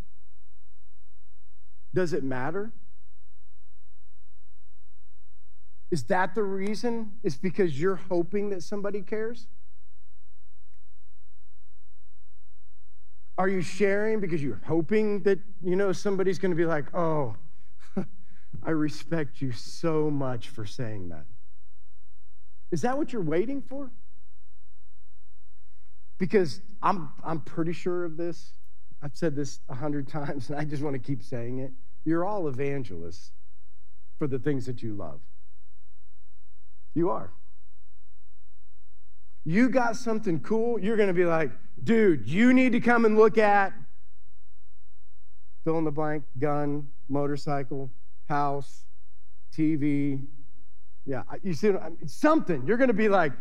[1.93, 2.71] Does it matter?
[5.91, 7.13] Is that the reason?
[7.23, 9.47] Is because you're hoping that somebody cares?
[13.37, 17.35] Are you sharing because you're hoping that, you know, somebody's going to be like, oh,
[18.63, 21.25] I respect you so much for saying that?
[22.71, 23.91] Is that what you're waiting for?
[26.17, 28.53] Because I'm, I'm pretty sure of this.
[29.03, 31.71] I've said this a hundred times, and I just want to keep saying it.
[32.05, 33.31] You're all evangelists
[34.17, 35.19] for the things that you love.
[36.95, 37.31] You are.
[39.47, 43.17] You got something cool, you're going to be like, dude, you need to come and
[43.17, 43.71] look at
[45.63, 47.89] fill in the blank, gun, motorcycle,
[48.27, 48.83] house,
[49.57, 50.27] TV.
[51.07, 51.71] Yeah, you see,
[52.05, 52.67] something.
[52.67, 53.31] You're going to be like,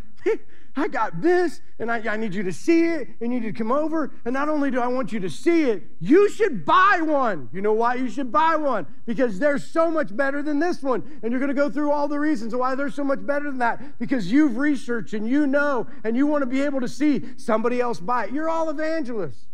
[0.76, 3.52] I got this, and I, I, need you to see it, and you need to
[3.52, 4.12] come over.
[4.24, 7.48] And not only do I want you to see it, you should buy one.
[7.52, 8.86] You know why you should buy one?
[9.04, 11.02] Because they're so much better than this one.
[11.22, 13.58] And you're going to go through all the reasons why they're so much better than
[13.58, 13.98] that.
[13.98, 17.80] Because you've researched and you know, and you want to be able to see somebody
[17.80, 18.32] else buy it.
[18.32, 19.46] You're all evangelists.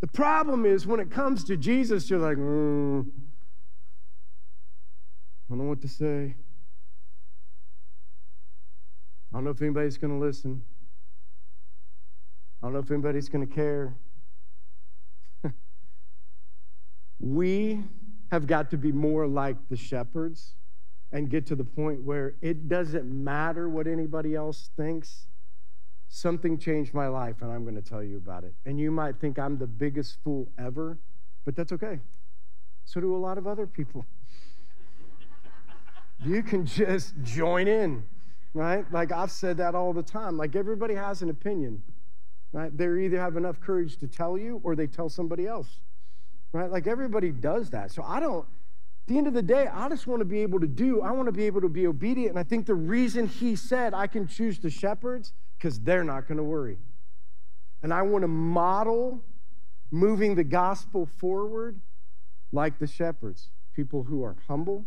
[0.00, 3.06] The problem is when it comes to Jesus, you're like, mm,
[5.46, 6.34] I don't know what to say.
[9.32, 10.60] I don't know if anybody's going to listen.
[12.62, 13.94] I don't know if anybody's going to care.
[17.18, 17.82] we
[18.30, 20.52] have got to be more like the shepherds
[21.12, 25.26] and get to the point where it doesn't matter what anybody else thinks.
[26.08, 28.52] Something changed my life, and I'm going to tell you about it.
[28.66, 30.98] And you might think I'm the biggest fool ever,
[31.46, 32.00] but that's okay.
[32.84, 34.04] So do a lot of other people.
[36.24, 38.04] you can just join in
[38.54, 38.90] right?
[38.92, 40.36] Like I've said that all the time.
[40.36, 41.82] Like everybody has an opinion,
[42.52, 42.76] right?
[42.76, 45.80] They either have enough courage to tell you or they tell somebody else,
[46.52, 46.70] right?
[46.70, 47.90] Like everybody does that.
[47.90, 50.60] So I don't, at the end of the day, I just want to be able
[50.60, 52.30] to do, I want to be able to be obedient.
[52.30, 56.26] And I think the reason he said I can choose the shepherds, because they're not
[56.26, 56.76] going to worry.
[57.82, 59.22] And I want to model
[59.90, 61.80] moving the gospel forward
[62.52, 64.84] like the shepherds people who are humble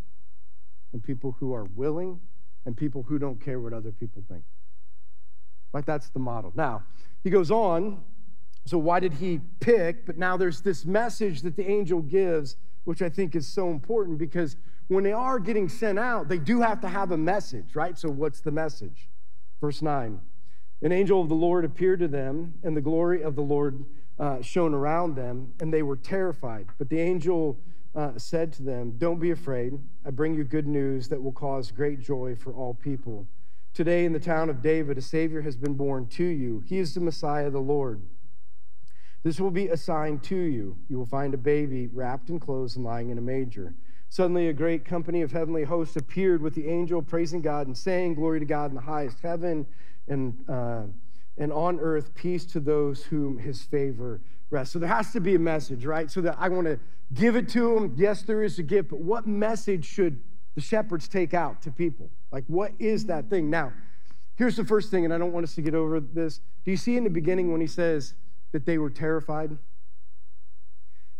[0.94, 2.20] and people who are willing
[2.66, 4.44] and people who don't care what other people think.
[5.74, 6.52] Like that's the model.
[6.56, 6.84] Now,
[7.24, 8.04] he goes on.
[8.66, 10.06] So, why did he pick?
[10.06, 14.18] But now there's this message that the angel gives, which I think is so important
[14.18, 14.56] because
[14.88, 17.98] when they are getting sent out, they do have to have a message, right?
[17.98, 19.10] So, what's the message?
[19.62, 20.20] Verse 9
[20.82, 23.86] An angel of the Lord appeared to them, and the glory of the Lord
[24.20, 26.68] uh, shone around them, and they were terrified.
[26.78, 27.60] But the angel
[27.96, 29.74] uh, said to them, Don't be afraid.
[30.06, 33.28] I bring you good news that will cause great joy for all people.
[33.74, 36.64] Today, in the town of David, a Savior has been born to you.
[36.66, 38.02] He is the Messiah, the Lord.
[39.24, 40.78] This will be a sign to you.
[40.88, 43.74] You will find a baby wrapped in clothes and lying in a manger.
[44.10, 48.16] Suddenly, a great company of heavenly hosts appeared with the angel, praising God and saying,
[48.16, 49.66] Glory to God in the highest heaven,
[50.08, 50.84] and, uh,
[51.38, 54.74] and on earth, peace to those whom his favor rests.
[54.74, 56.10] So there has to be a message, right?
[56.10, 56.80] So that I want to
[57.14, 57.94] give it to them.
[57.98, 60.22] Yes, there is a gift, but what message should
[60.56, 62.10] the shepherds take out to people?
[62.32, 63.50] Like, what is that thing?
[63.50, 63.74] Now,
[64.36, 66.40] here's the first thing, and I don't want us to get over this.
[66.64, 68.14] Do you see in the beginning when he says
[68.52, 69.58] that they were terrified?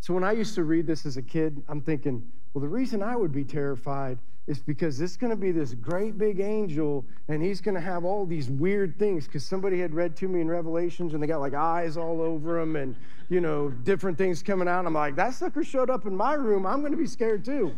[0.00, 2.22] So when I used to read this as a kid, I'm thinking,
[2.56, 5.74] Well, the reason I would be terrified is because this is going to be this
[5.74, 9.92] great big angel and he's going to have all these weird things because somebody had
[9.92, 12.96] read to me in revelations and they got like eyes all over them and
[13.28, 14.86] you know different things coming out.
[14.86, 16.64] I'm like that sucker showed up in my room.
[16.64, 17.76] I'm going to be scared too.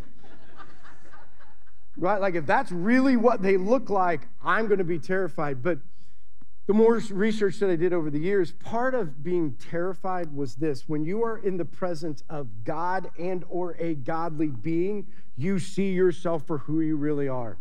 [1.97, 2.21] Right?
[2.21, 5.61] Like if that's really what they look like i'm going to be terrified.
[5.61, 5.79] But
[6.69, 10.87] the more research that I did over the years, part of being terrified was this.
[10.87, 15.93] When you are in the presence of God and or a godly being, you see
[15.93, 17.57] yourself for who you really are.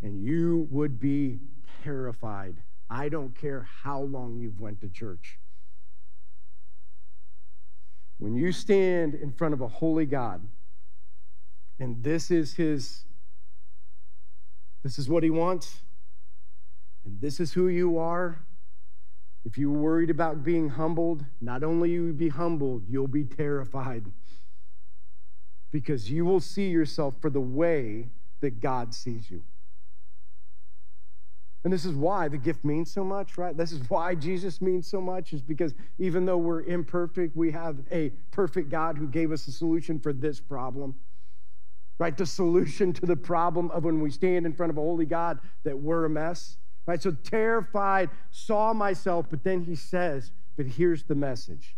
[0.00, 1.40] And you would be
[1.82, 2.54] terrified.
[2.88, 5.40] I don't care how long you've went to church.
[8.18, 10.46] When you stand in front of a holy God,
[11.80, 13.06] and this is his
[14.82, 15.80] this is what he wants,
[17.04, 18.40] and this is who you are.
[19.44, 24.04] If you're worried about being humbled, not only will you be humbled, you'll be terrified
[25.72, 28.08] because you will see yourself for the way
[28.40, 29.42] that God sees you.
[31.62, 33.56] And this is why the gift means so much, right?
[33.56, 37.76] This is why Jesus means so much, is because even though we're imperfect, we have
[37.92, 40.94] a perfect God who gave us a solution for this problem
[42.00, 42.16] right?
[42.16, 45.38] The solution to the problem of when we stand in front of a holy God
[45.64, 47.00] that we're a mess, right?
[47.00, 51.76] So terrified, saw myself, but then he says, but here's the message,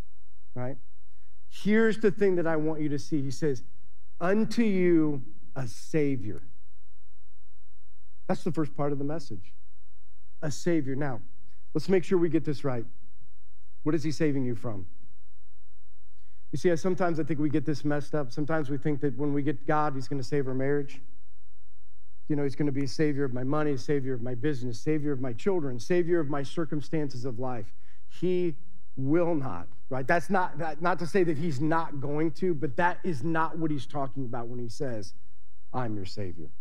[0.55, 0.77] right?
[1.49, 3.21] Here's the thing that I want you to see.
[3.21, 3.63] He says,
[4.21, 5.21] unto you
[5.57, 6.41] a Savior.
[8.27, 9.53] That's the first part of the message.
[10.41, 10.95] A Savior.
[10.95, 11.19] Now,
[11.73, 12.85] let's make sure we get this right.
[13.83, 14.87] What is he saving you from?
[16.53, 18.31] You see, sometimes I think we get this messed up.
[18.31, 21.01] Sometimes we think that when we get God, He's going to save our marriage.
[22.29, 24.79] You know, He's going to be a savior of my money, savior of my business,
[24.79, 27.73] savior of my children, savior of my circumstances of life.
[28.07, 28.55] He
[28.95, 30.05] will not, right?
[30.05, 33.57] That's not that, not to say that He's not going to, but that is not
[33.57, 35.15] what He's talking about when He says,
[35.73, 36.51] I'm your savior.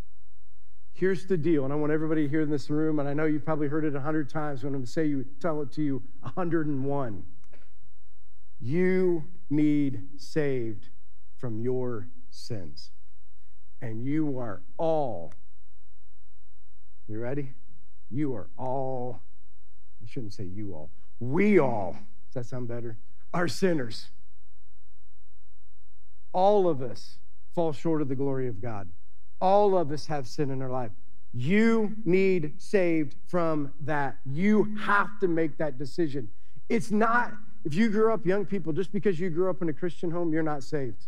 [0.95, 3.45] Here's the deal, and I want everybody here in this room, and I know you've
[3.45, 7.25] probably heard it a hundred times when I'm say you tell it to you 101.
[8.59, 10.89] You need saved
[11.37, 12.91] from your sins.
[13.81, 15.35] And you are all,
[17.09, 17.53] you ready?
[18.11, 19.21] You are all,
[20.03, 21.97] I shouldn't say you all, we all,
[22.33, 22.97] does that sound better?
[23.35, 24.09] Are sinners.
[26.33, 27.19] All of us
[27.55, 28.89] fall short of the glory of God.
[29.41, 30.93] All of us have sin in our life.
[31.35, 34.19] You need saved from that.
[34.25, 36.29] You have to make that decision.
[36.69, 37.33] It's not
[37.65, 40.33] if you grew up, young people, just because you grew up in a Christian home,
[40.33, 41.07] you're not saved.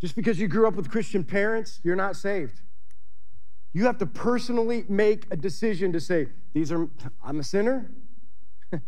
[0.00, 2.60] Just because you grew up with Christian parents, you're not saved.
[3.72, 6.88] You have to personally make a decision to say, These are,
[7.24, 7.90] I'm a sinner.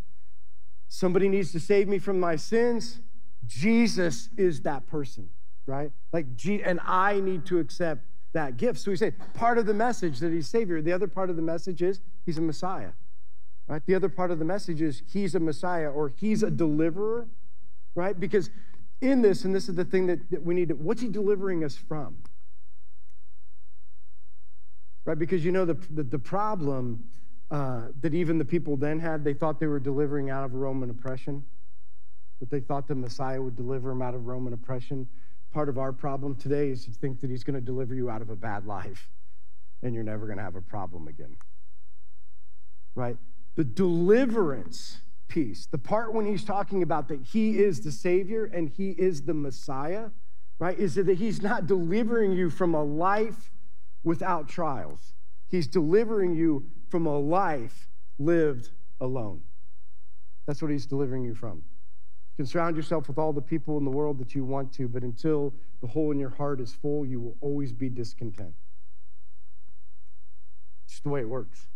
[0.88, 3.00] Somebody needs to save me from my sins.
[3.46, 5.28] Jesus is that person,
[5.66, 5.90] right?
[6.12, 6.26] Like,
[6.64, 8.81] and I need to accept that gift.
[8.81, 10.83] So we say part of the message that he's Savior.
[10.83, 12.90] The other part of the message is he's a Messiah.
[13.66, 13.83] Right?
[13.87, 17.27] The other part of the message is he's a Messiah or he's a deliverer,
[17.94, 18.18] right?
[18.18, 18.51] Because
[19.01, 21.64] in this, and this is the thing that, that we need to, what's he delivering
[21.64, 22.16] us from?
[25.07, 25.18] Right?
[25.18, 27.05] Because you know the, the, the problem
[27.51, 30.90] uh, that even the people then had, they thought they were delivering out of Roman
[30.90, 31.44] oppression,
[32.40, 35.09] but they thought the Messiah would deliver them out of Roman oppression.
[35.55, 38.21] Part of our problem today is to think that he's going to deliver you out
[38.21, 39.09] of a bad life
[39.85, 41.37] and you're never going to have a problem again.
[42.97, 43.17] Right?
[43.55, 48.69] The deliverance piece, the part when he's talking about that he is the Savior and
[48.69, 50.11] he is the Messiah,
[50.59, 50.77] right?
[50.77, 53.53] Is that he's not delivering you from a life
[54.03, 55.14] without trials.
[55.47, 57.88] He's delivering you from a life
[58.19, 59.43] lived alone.
[60.47, 61.62] That's what he's delivering you from.
[62.37, 64.88] You can surround yourself with all the people in the world that you want to,
[64.88, 68.55] but until the hole in your heart is full, you will always be discontent.
[70.85, 71.68] It's the way it works.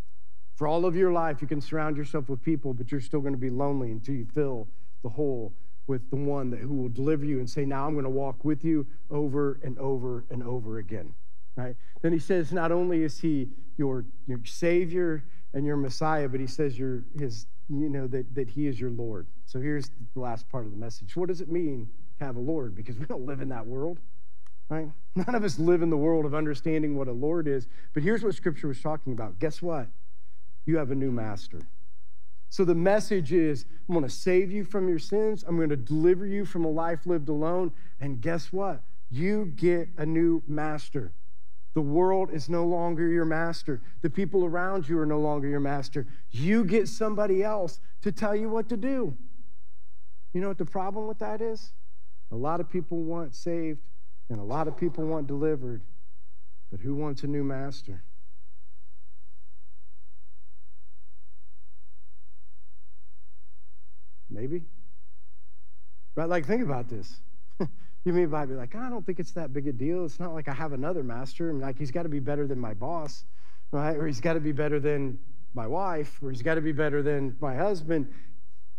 [0.56, 3.34] For all of your life, you can surround yourself with people, but you're still going
[3.34, 4.66] to be lonely until you fill
[5.04, 5.54] the hole
[5.86, 8.44] with the one that, who will deliver you and say, Now I'm going to walk
[8.44, 11.14] with you over and over and over again.
[11.56, 11.76] Right?
[12.02, 15.22] Then he says, Not only is he your, your Savior
[15.54, 18.90] and your Messiah, but he says you're his you know, that, that he is your
[18.90, 19.26] Lord.
[19.46, 21.16] So here's the last part of the message.
[21.16, 21.88] What does it mean
[22.18, 22.74] to have a Lord?
[22.74, 23.98] Because we don't live in that world,
[24.68, 24.88] right?
[25.14, 27.68] None of us live in the world of understanding what a Lord is.
[27.94, 29.38] But here's what Scripture was talking about.
[29.38, 29.88] Guess what?
[30.64, 31.60] You have a new master.
[32.50, 35.44] So the message is I'm going to save you from your sins.
[35.46, 37.72] I'm going to deliver you from a life lived alone.
[38.00, 38.82] And guess what?
[39.10, 41.12] You get a new master.
[41.74, 43.80] The world is no longer your master.
[44.02, 46.06] The people around you are no longer your master.
[46.30, 49.16] You get somebody else to tell you what to do.
[50.32, 51.72] You know what the problem with that is?
[52.30, 53.80] A lot of people want saved
[54.28, 55.82] and a lot of people want delivered,
[56.70, 58.02] but who wants a new master?
[64.30, 64.64] Maybe.
[66.14, 66.28] Right?
[66.28, 67.20] Like, think about this.
[68.08, 70.06] you may be like, I don't think it's that big a deal.
[70.06, 71.50] It's not like I have another master.
[71.50, 73.24] I mean, like, he's got to be better than my boss,
[73.70, 73.94] right?
[73.94, 75.18] Or he's got to be better than
[75.54, 78.10] my wife, or he's got to be better than my husband.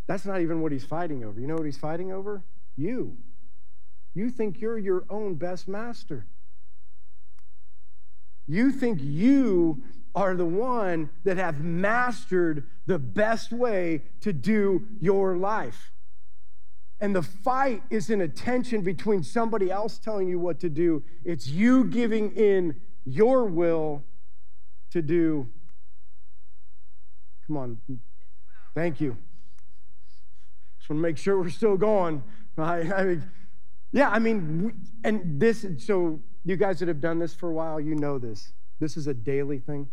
[0.07, 1.39] That's not even what he's fighting over.
[1.39, 2.43] You know what he's fighting over?
[2.75, 3.17] You.
[4.15, 6.25] You think you're your own best master.
[8.47, 9.83] You think you
[10.15, 15.91] are the one that have mastered the best way to do your life.
[17.01, 21.47] And the fight isn't a tension between somebody else telling you what to do, it's
[21.47, 24.03] you giving in your will
[24.91, 25.47] to do.
[27.47, 27.77] Come on.
[28.75, 29.15] Thank you.
[30.77, 32.23] Just want to make sure we're still going.
[32.55, 32.91] Right?
[32.91, 33.23] I mean,
[33.91, 34.73] yeah, I mean,
[35.03, 38.53] and this, so you guys that have done this for a while, you know this.
[38.79, 39.89] This is a daily thing.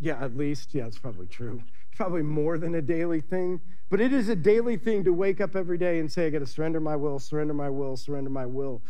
[0.00, 0.74] Yeah, at least.
[0.74, 1.62] Yeah, it's probably true.
[2.00, 3.60] Probably more than a daily thing.
[3.90, 6.38] But it is a daily thing to wake up every day and say, I got
[6.38, 8.80] to surrender my will, surrender my will, surrender my will.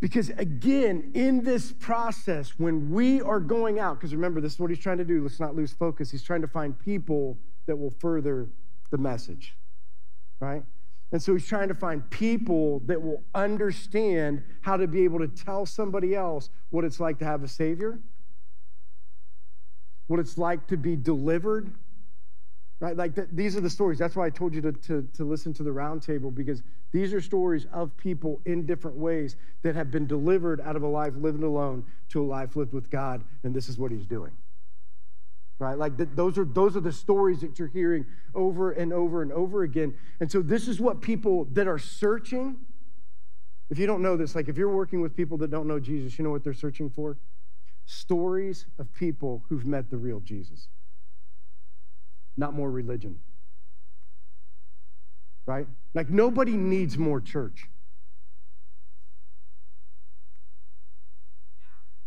[0.00, 4.68] Because again, in this process, when we are going out, because remember, this is what
[4.68, 5.22] he's trying to do.
[5.22, 6.10] Let's not lose focus.
[6.10, 8.48] He's trying to find people that will further
[8.90, 9.56] the message,
[10.40, 10.62] right?
[11.12, 15.28] And so he's trying to find people that will understand how to be able to
[15.28, 17.98] tell somebody else what it's like to have a Savior,
[20.06, 21.72] what it's like to be delivered.
[22.80, 22.96] Right?
[22.96, 23.98] Like th- these are the stories.
[23.98, 26.62] That's why I told you to, to, to listen to the roundtable because
[26.92, 30.88] these are stories of people in different ways that have been delivered out of a
[30.88, 33.22] life lived alone to a life lived with God.
[33.44, 34.32] And this is what he's doing
[35.60, 35.78] right?
[35.78, 39.30] Like th- those are those are the stories that you're hearing over and over and
[39.30, 39.94] over again.
[40.18, 42.56] And so this is what people that are searching.
[43.68, 46.18] If you don't know this, like if you're working with people that don't know Jesus,
[46.18, 47.18] you know what they're searching for?
[47.84, 50.68] Stories of people who've met the real Jesus.
[52.40, 53.20] Not more religion.
[55.44, 55.66] Right?
[55.92, 57.68] Like nobody needs more church.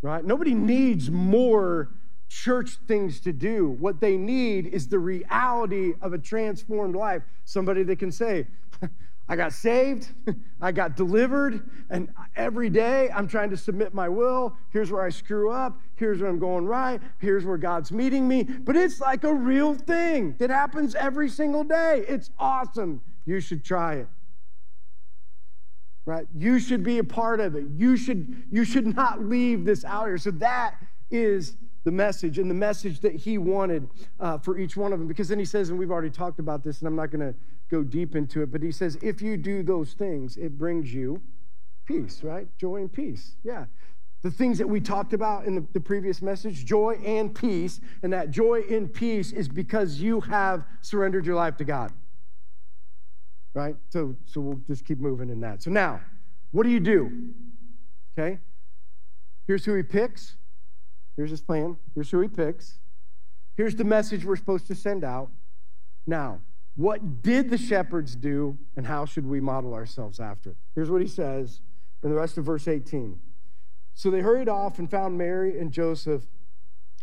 [0.02, 0.24] Right?
[0.24, 1.90] Nobody needs more
[2.28, 3.68] church things to do.
[3.68, 7.22] What they need is the reality of a transformed life.
[7.44, 8.48] Somebody that can say,
[9.28, 10.08] I got saved,
[10.60, 14.56] I got delivered, and every day I'm trying to submit my will.
[14.70, 15.80] Here's where I screw up.
[15.94, 17.00] Here's where I'm going right.
[17.18, 18.42] Here's where God's meeting me.
[18.42, 22.04] But it's like a real thing that happens every single day.
[22.06, 23.00] It's awesome.
[23.24, 24.08] You should try it.
[26.06, 26.26] Right?
[26.36, 27.64] You should be a part of it.
[27.76, 30.18] You should, you should not leave this out here.
[30.18, 30.74] So that
[31.10, 35.06] is the message and the message that he wanted uh, for each one of them.
[35.06, 37.34] Because then he says, and we've already talked about this, and I'm not going to
[37.70, 41.20] go deep into it, but he says, if you do those things, it brings you
[41.86, 42.48] peace, right?
[42.58, 43.36] Joy and peace.
[43.44, 43.66] Yeah.
[44.22, 47.80] The things that we talked about in the, the previous message, joy and peace.
[48.02, 51.92] And that joy and peace is because you have surrendered your life to God.
[53.52, 53.76] Right?
[53.90, 55.62] So, so we'll just keep moving in that.
[55.62, 56.00] So now,
[56.52, 57.34] what do you do?
[58.16, 58.38] Okay?
[59.46, 60.36] Here's who he picks
[61.16, 61.76] Here's his plan.
[61.94, 62.78] Here's who he picks.
[63.56, 65.30] Here's the message we're supposed to send out.
[66.06, 66.40] Now,
[66.76, 70.56] what did the shepherds do, and how should we model ourselves after it?
[70.74, 71.60] Here's what he says
[72.02, 73.18] in the rest of verse 18.
[73.94, 76.24] So they hurried off and found Mary and Joseph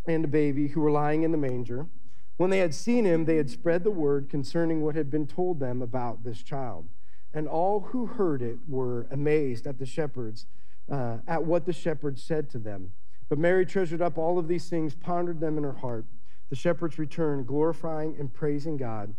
[0.05, 1.87] and the baby who were lying in the manger.
[2.35, 5.59] When they had seen him, they had spread the word concerning what had been told
[5.59, 6.89] them about this child.
[7.33, 10.47] And all who heard it were amazed at the shepherds,
[10.91, 12.91] uh, at what the shepherds said to them.
[13.31, 16.03] But Mary treasured up all of these things, pondered them in her heart.
[16.49, 19.15] The shepherds returned, glorifying and praising God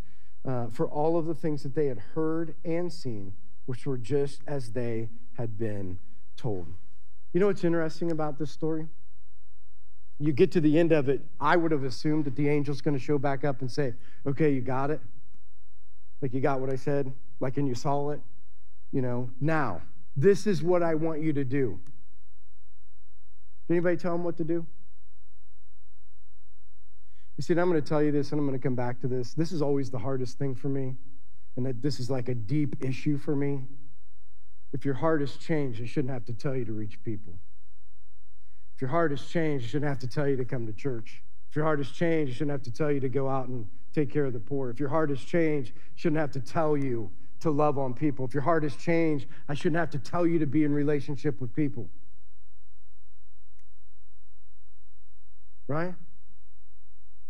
[0.47, 3.33] uh, for all of the things that they had heard and seen,
[3.65, 5.09] which were just as they
[5.39, 5.99] had been
[6.37, 6.67] told.
[7.33, 8.87] You know what's interesting about this story?
[10.19, 12.99] You get to the end of it, I would have assumed that the angel's going
[12.99, 13.95] to show back up and say,
[14.27, 15.01] Okay, you got it.
[16.21, 17.11] Like, you got what I said,
[17.41, 18.21] like, and you saw it.
[18.93, 19.81] You know, now,
[20.19, 21.81] this is what I want you to do.
[23.73, 24.67] Anybody tell him what to do?
[27.39, 29.09] You see, I'm going to tell you this, and I'm going to come back to
[29.09, 29.33] this.
[29.33, 30.95] This is always the hardest thing for me,
[31.57, 33.63] and that this is like a deep issue for me.
[34.75, 37.33] If your heart has changed, I shouldn't have to tell you to reach people.
[38.75, 41.23] If your heart has changed, I shouldn't have to tell you to come to church.
[41.49, 43.67] If your heart has changed, I shouldn't have to tell you to go out and
[43.95, 44.69] take care of the poor.
[44.69, 47.11] If your heart has changed, I shouldn't have to tell you
[47.41, 48.27] to love on people.
[48.27, 51.41] If your heart has changed, I shouldn't have to tell you to be in relationship
[51.41, 51.89] with people.
[55.73, 55.95] Right?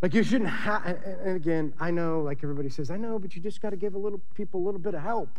[0.02, 3.40] Like you shouldn't have, and again, I know, like everybody says, I know, but you
[3.40, 5.38] just got to give a little people a little bit of help,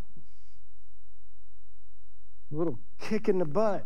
[2.50, 3.84] a little kick in the butt.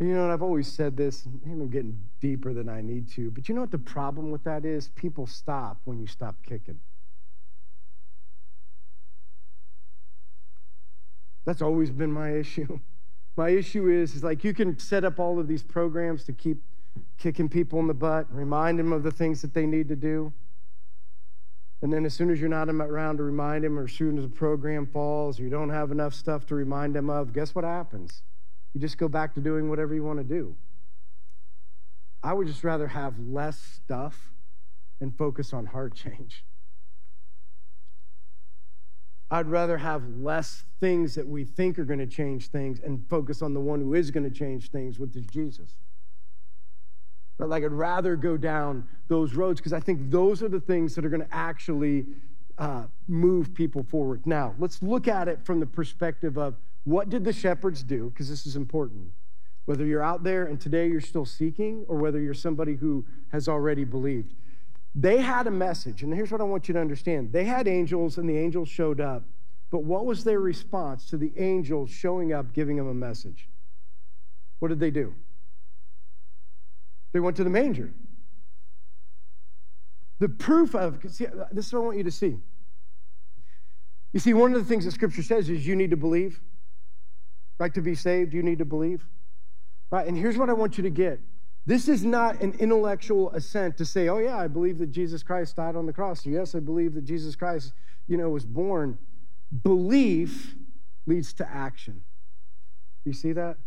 [0.00, 3.30] And you know, and I've always said this, I'm getting deeper than I need to,
[3.30, 4.88] but you know what the problem with that is?
[4.88, 6.80] People stop when you stop kicking.
[11.44, 12.80] That's always been my issue.
[13.36, 16.62] My issue is, is like you can set up all of these programs to keep
[17.18, 20.32] kicking people in the butt, remind them of the things that they need to do.
[21.82, 24.24] And then as soon as you're not around to remind them, or as soon as
[24.24, 27.64] the program falls, or you don't have enough stuff to remind them of, guess what
[27.64, 28.22] happens?
[28.72, 30.54] You just go back to doing whatever you want to do.
[32.22, 34.30] I would just rather have less stuff
[35.00, 36.44] and focus on heart change.
[39.28, 43.42] I'd rather have less things that we think are going to change things and focus
[43.42, 45.74] on the one who is going to change things, which is Jesus.
[47.38, 50.94] But like I'd rather go down those roads because I think those are the things
[50.94, 52.06] that are going to actually
[52.58, 54.26] uh, move people forward.
[54.26, 56.54] Now, let's look at it from the perspective of
[56.84, 58.10] what did the shepherds do?
[58.10, 59.10] Because this is important.
[59.64, 63.48] Whether you're out there and today you're still seeking, or whether you're somebody who has
[63.48, 64.34] already believed.
[64.94, 67.32] They had a message, and here's what I want you to understand.
[67.32, 69.24] They had angels, and the angels showed up.
[69.70, 73.48] But what was their response to the angels showing up, giving them a message?
[74.58, 75.14] What did they do?
[77.12, 77.92] They went to the manger.
[80.18, 82.38] The proof of, see, this is what I want you to see.
[84.12, 86.40] You see, one of the things that Scripture says is you need to believe.
[87.58, 87.72] Right?
[87.74, 89.06] To be saved, you need to believe.
[89.90, 90.06] Right?
[90.06, 91.20] And here's what I want you to get
[91.64, 95.56] this is not an intellectual assent to say, oh, yeah, I believe that Jesus Christ
[95.56, 96.26] died on the cross.
[96.26, 97.72] yes, I believe that Jesus Christ,
[98.08, 98.98] you know, was born.
[99.62, 100.56] Belief
[101.06, 102.02] leads to action.
[103.04, 103.58] You see that?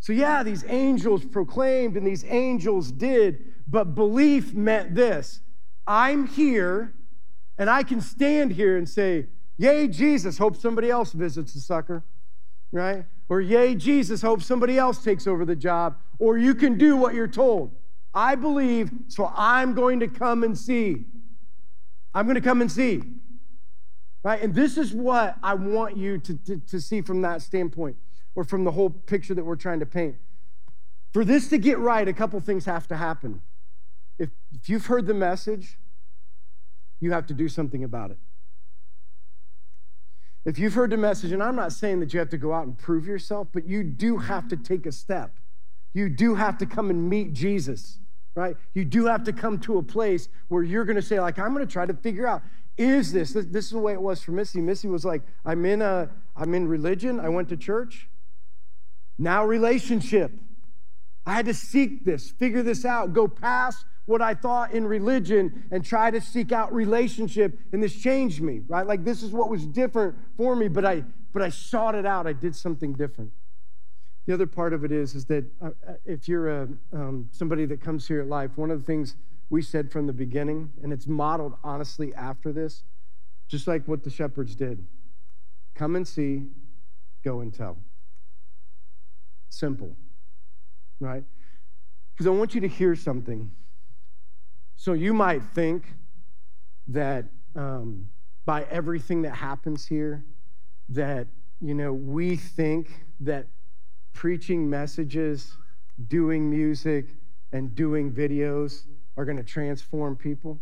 [0.00, 5.40] So, yeah, these angels proclaimed and these angels did, but belief meant this
[5.86, 6.94] I'm here
[7.58, 9.26] and I can stand here and say,
[9.58, 12.02] Yay, Jesus, hope somebody else visits the sucker,
[12.72, 13.04] right?
[13.28, 15.96] Or, Yay, Jesus, hope somebody else takes over the job.
[16.18, 17.70] Or you can do what you're told.
[18.14, 21.04] I believe, so I'm going to come and see.
[22.14, 23.02] I'm going to come and see.
[24.22, 24.40] Right?
[24.40, 27.96] And this is what I want you to, to, to see from that standpoint
[28.34, 30.16] or from the whole picture that we're trying to paint.
[31.12, 33.42] For this to get right, a couple things have to happen.
[34.18, 35.78] If, if you've heard the message,
[37.00, 38.18] you have to do something about it.
[40.44, 42.66] If you've heard the message, and I'm not saying that you have to go out
[42.66, 45.32] and prove yourself, but you do have to take a step.
[45.92, 47.98] You do have to come and meet Jesus,
[48.34, 48.56] right?
[48.74, 51.52] You do have to come to a place where you're going to say, like, I'm
[51.52, 52.42] going to try to figure out
[52.78, 54.60] is this, this this is the way it was for Missy.
[54.60, 57.20] Missy was like, I'm in a I'm in religion.
[57.20, 58.08] I went to church.
[59.20, 60.32] Now, relationship.
[61.26, 65.64] I had to seek this, figure this out, go past what I thought in religion
[65.70, 67.58] and try to seek out relationship.
[67.72, 68.86] And this changed me, right?
[68.86, 72.26] Like this is what was different for me, but I but I sought it out.
[72.26, 73.30] I did something different.
[74.26, 77.66] The other part of it is is that uh, uh, if you're a, um, somebody
[77.66, 79.16] that comes here at life, one of the things
[79.50, 82.84] we said from the beginning, and it's modeled honestly after this,
[83.48, 84.82] just like what the shepherds did
[85.74, 86.46] come and see,
[87.22, 87.76] go and tell.
[89.50, 89.94] Simple,
[91.00, 91.24] right?
[92.12, 93.50] Because I want you to hear something.
[94.76, 95.84] So you might think
[96.88, 98.08] that um,
[98.46, 100.24] by everything that happens here,
[100.88, 101.26] that,
[101.60, 103.46] you know, we think that
[104.12, 105.56] preaching messages,
[106.08, 107.06] doing music,
[107.52, 108.84] and doing videos
[109.16, 110.60] are going to transform people.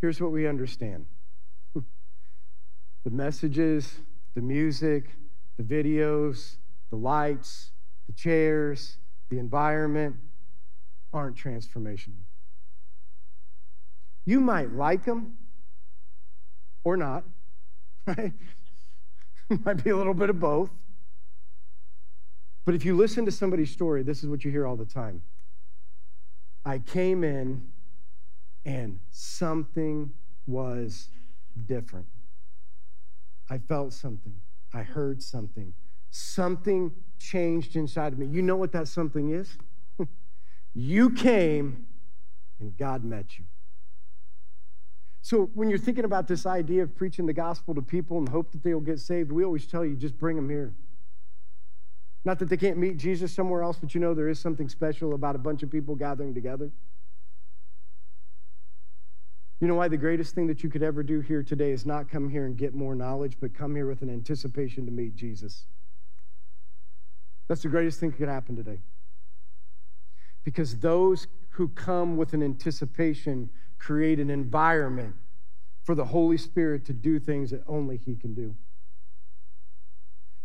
[0.00, 1.06] Here's what we understand
[1.74, 3.98] the messages,
[4.34, 5.10] the music,
[5.56, 6.56] the videos,
[6.94, 7.72] the lights,
[8.06, 10.14] the chairs, the environment
[11.12, 12.22] aren't transformational.
[14.24, 15.36] You might like them
[16.84, 17.24] or not,
[18.06, 18.32] right?
[19.64, 20.70] might be a little bit of both.
[22.64, 25.20] But if you listen to somebody's story, this is what you hear all the time.
[26.64, 27.66] I came in
[28.64, 30.12] and something
[30.46, 31.08] was
[31.66, 32.06] different.
[33.50, 34.36] I felt something.
[34.72, 35.74] I heard something.
[36.16, 38.26] Something changed inside of me.
[38.26, 39.58] You know what that something is?
[40.72, 41.86] you came
[42.60, 43.44] and God met you.
[45.22, 48.52] So when you're thinking about this idea of preaching the gospel to people and hope
[48.52, 50.72] that they'll get saved, we always tell you just bring them here.
[52.24, 55.14] Not that they can't meet Jesus somewhere else, but you know there is something special
[55.14, 56.70] about a bunch of people gathering together.
[59.60, 62.08] You know why the greatest thing that you could ever do here today is not
[62.08, 65.66] come here and get more knowledge, but come here with an anticipation to meet Jesus.
[67.48, 68.80] That's the greatest thing that could happen today.
[70.44, 75.14] Because those who come with an anticipation create an environment
[75.82, 78.54] for the Holy Spirit to do things that only He can do.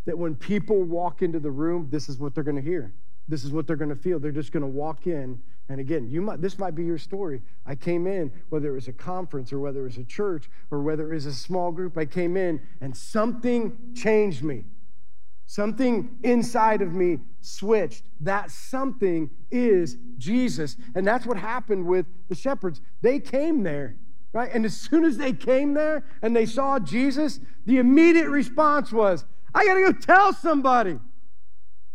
[0.06, 2.94] That when people walk into the room, this is what they're going to hear.
[3.28, 4.20] This is what they're going to feel.
[4.20, 5.40] They're just going to walk in.
[5.70, 7.42] And again, you might this might be your story.
[7.66, 10.82] I came in, whether it was a conference or whether it was a church or
[10.82, 14.66] whether it was a small group, I came in and something changed me.
[15.50, 18.04] Something inside of me switched.
[18.20, 20.78] That something is Jesus.
[20.94, 22.82] And that's what happened with the shepherds.
[23.02, 23.96] They came there
[24.32, 24.52] right?
[24.54, 29.26] And as soon as they came there and they saw Jesus, the immediate response was,
[29.56, 31.00] I got to go tell somebody.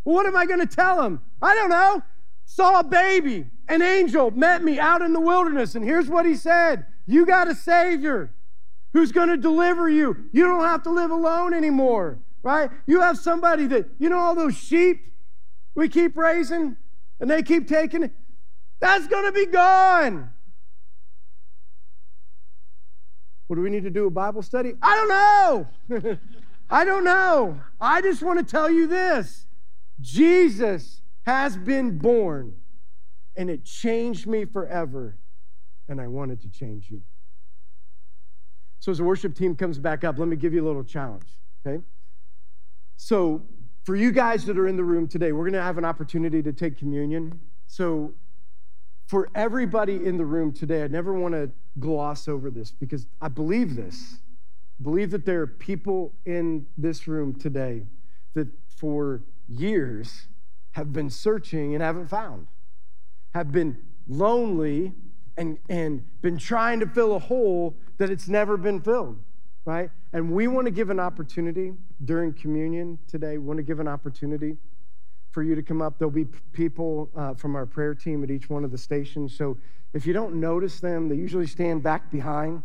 [0.04, 1.22] Well, what am I going to tell them?
[1.40, 2.02] I don't know.
[2.44, 3.46] Saw a baby.
[3.68, 7.48] An angel met me out in the wilderness, and here's what he said You got
[7.48, 8.34] a Savior
[8.92, 10.16] who's going to deliver you.
[10.32, 12.70] You don't have to live alone anymore, right?
[12.86, 15.12] You have somebody that, you know, all those sheep
[15.74, 16.76] we keep raising
[17.18, 18.12] and they keep taking it?
[18.80, 20.30] That's going to be gone.
[23.46, 24.74] What do we need to do a Bible study?
[24.80, 26.18] I don't know.
[26.70, 27.60] I don't know.
[27.80, 29.46] I just want to tell you this
[30.00, 32.54] Jesus has been born,
[33.36, 35.16] and it changed me forever,
[35.88, 37.02] and I wanted to change you.
[38.80, 41.28] So, as the worship team comes back up, let me give you a little challenge,
[41.66, 41.82] okay?
[42.96, 43.42] So,
[43.84, 46.42] for you guys that are in the room today, we're going to have an opportunity
[46.42, 47.38] to take communion.
[47.66, 48.14] So,
[49.06, 53.28] for everybody in the room today, I never want to gloss over this because I
[53.28, 54.18] believe this.
[54.80, 57.82] believe that there are people in this room today
[58.34, 60.26] that for years
[60.72, 62.46] have been searching and haven't found,
[63.34, 63.78] have been
[64.08, 64.92] lonely
[65.36, 69.18] and, and been trying to fill a hole that it's never been filled,
[69.64, 69.90] right?
[70.12, 71.72] And we want to give an opportunity
[72.04, 74.56] during communion today, we want to give an opportunity
[75.30, 75.98] for you to come up.
[75.98, 79.36] There'll be people uh, from our prayer team at each one of the stations.
[79.36, 79.58] So
[79.92, 82.62] if you don't notice them, they usually stand back behind,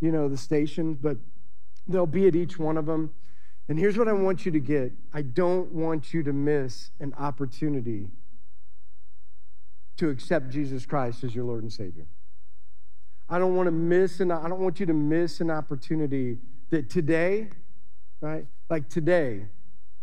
[0.00, 1.16] you know, the station, but
[1.86, 3.10] they'll be at each one of them.
[3.68, 7.14] And here's what I want you to get I don't want you to miss an
[7.18, 8.08] opportunity
[9.98, 12.06] to accept Jesus Christ as your Lord and Savior.
[13.28, 16.38] I don't want to miss and I don't want you to miss an opportunity
[16.70, 17.48] that today,
[18.20, 18.46] right?
[18.70, 19.46] Like today,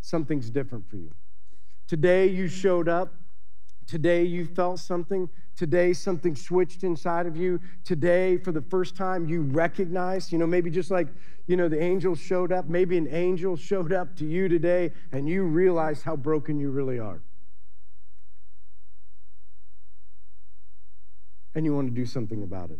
[0.02, 1.12] something's different for you.
[1.88, 3.14] Today you showed up.
[3.88, 5.30] Today you felt something.
[5.56, 7.60] Today something switched inside of you.
[7.84, 11.08] Today, for the first time, you recognized, you know, maybe just like,
[11.48, 15.30] you know, the angel showed up, maybe an angel showed up to you today and
[15.30, 17.22] you realized how broken you really are.
[21.54, 22.80] And you want to do something about it.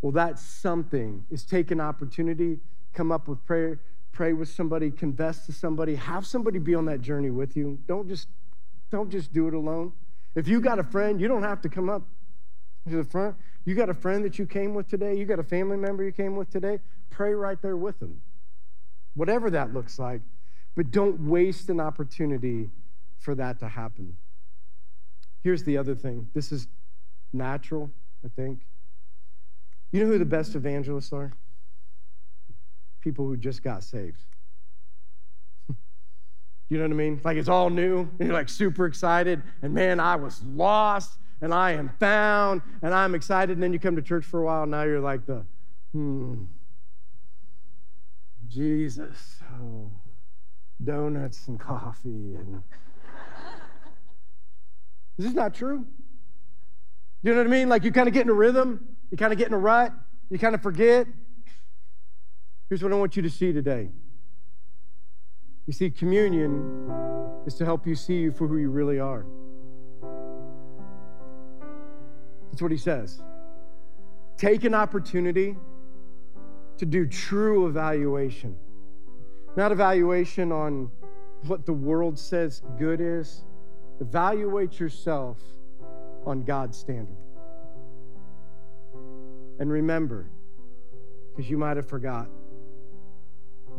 [0.00, 2.60] Well, that something is take an opportunity,
[2.94, 3.80] come up with prayer,
[4.12, 7.78] pray with somebody, confess to somebody, have somebody be on that journey with you.
[7.86, 8.28] Don't just
[8.90, 9.92] don't just do it alone.
[10.34, 12.02] If you got a friend, you don't have to come up
[12.88, 13.36] to the front.
[13.64, 16.12] You got a friend that you came with today, you got a family member you
[16.12, 16.80] came with today,
[17.10, 18.20] pray right there with them.
[19.14, 20.22] Whatever that looks like,
[20.74, 22.70] but don't waste an opportunity
[23.18, 24.16] for that to happen.
[25.42, 26.28] Here's the other thing.
[26.34, 26.68] This is
[27.32, 27.90] natural,
[28.24, 28.60] I think.
[29.92, 31.32] You know who the best evangelists are?
[33.00, 34.20] people who just got saved.
[36.68, 37.20] you know what I mean?
[37.24, 41.54] Like it's all new, and you're like super excited, and man, I was lost, and
[41.54, 43.56] I am found, and I'm excited.
[43.56, 45.44] And then you come to church for a while, and now you're like the,
[45.92, 46.44] hmm,
[48.48, 49.90] Jesus, oh,
[50.82, 52.34] donuts and coffee.
[52.34, 52.62] And
[55.18, 55.86] is this not true?
[57.22, 57.68] You know what I mean?
[57.68, 59.92] Like you kind of get in a rhythm, you kind of get in a rut,
[60.30, 61.06] you kind of forget.
[62.68, 63.88] Here's what I want you to see today.
[65.66, 66.90] You see, communion
[67.46, 69.26] is to help you see you for who you really are.
[72.50, 73.22] That's what he says.
[74.36, 75.56] Take an opportunity
[76.76, 78.56] to do true evaluation,
[79.56, 80.90] not evaluation on
[81.46, 83.44] what the world says good is.
[84.00, 85.38] Evaluate yourself
[86.24, 87.16] on God's standard.
[89.58, 90.26] And remember,
[91.30, 92.28] because you might have forgot,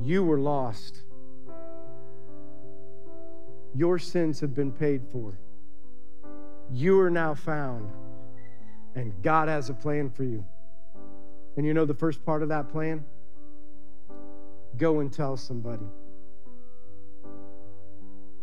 [0.01, 1.03] you were lost.
[3.75, 5.37] Your sins have been paid for.
[6.71, 7.91] You are now found,
[8.95, 10.45] and God has a plan for you.
[11.57, 13.03] And you know the first part of that plan?
[14.77, 15.85] Go and tell somebody.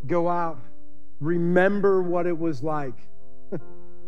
[0.07, 0.59] Go out,
[1.21, 2.99] remember what it was like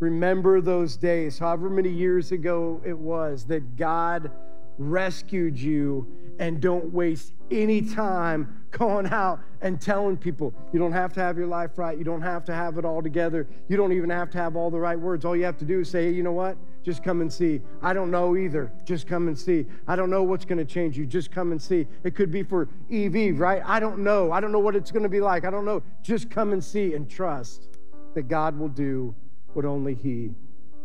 [0.01, 4.31] remember those days, however many years ago it was, that God
[4.79, 6.07] rescued you
[6.39, 11.37] and don't waste any time going out and telling people you don't have to have
[11.37, 11.99] your life right.
[11.99, 13.49] You don't have to have it all together.
[13.69, 15.25] You don't even have to have all the right words.
[15.25, 16.57] All you have to do is say, hey, you know what?
[16.85, 17.61] Just come and see.
[17.83, 18.71] I don't know either.
[18.85, 19.67] Just come and see.
[19.89, 21.07] I don't know what's going to change you.
[21.07, 21.87] Just come and see.
[22.05, 23.63] It could be for EV, right?
[23.65, 24.31] I don't know.
[24.31, 25.45] I don't know what it's going to be like.
[25.45, 25.83] I don't know.
[26.03, 27.69] Just come and see and trust
[28.15, 29.15] that God will do
[29.59, 30.31] what only He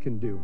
[0.02, 0.44] can do.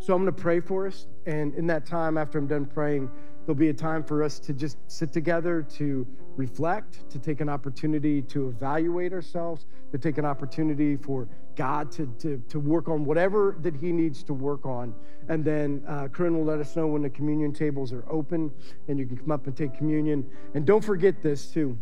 [0.00, 1.06] So I'm going to pray for us.
[1.24, 3.08] And in that time, after I'm done praying,
[3.46, 7.48] there'll be a time for us to just sit together, to reflect, to take an
[7.48, 13.04] opportunity to evaluate ourselves, to take an opportunity for God to, to, to work on
[13.04, 14.92] whatever that He needs to work on.
[15.28, 18.50] And then uh, Corinne will let us know when the communion tables are open
[18.88, 20.28] and you can come up and take communion.
[20.54, 21.78] And don't forget this, too.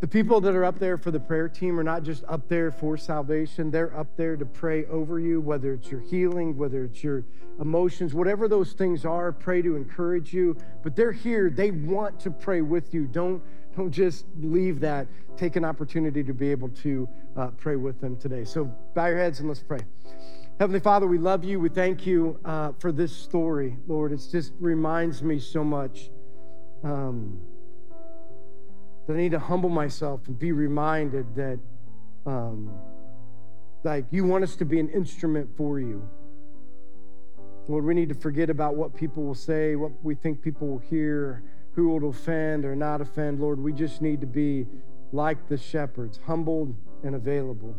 [0.00, 2.70] The people that are up there for the prayer team are not just up there
[2.70, 7.04] for salvation, they're up there to pray over you, whether it's your healing, whether it's
[7.04, 7.22] your
[7.60, 10.56] emotions, whatever those things are, pray to encourage you.
[10.82, 13.08] But they're here, they want to pray with you.
[13.08, 13.42] Don't,
[13.76, 15.06] don't just leave that.
[15.36, 18.44] Take an opportunity to be able to uh, pray with them today.
[18.44, 19.80] So bow your heads and let's pray.
[20.58, 21.60] Heavenly Father, we love you.
[21.60, 24.12] We thank you uh, for this story, Lord.
[24.12, 26.10] It just reminds me so much.
[26.82, 27.38] Um,
[29.10, 31.58] that I need to humble myself and be reminded that,
[32.26, 32.70] um,
[33.82, 36.08] like, you want us to be an instrument for you.
[37.66, 40.78] Lord, we need to forget about what people will say, what we think people will
[40.78, 41.42] hear,
[41.72, 43.40] who will offend or not offend.
[43.40, 44.68] Lord, we just need to be
[45.10, 47.74] like the shepherds, humbled and available.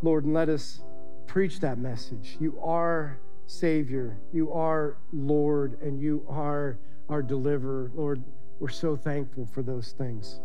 [0.00, 0.80] Lord, and let us
[1.26, 2.38] preach that message.
[2.40, 6.78] You are Savior, you are Lord, and you are
[7.10, 7.90] our deliverer.
[7.94, 8.22] Lord,
[8.60, 10.40] we're so thankful for those things.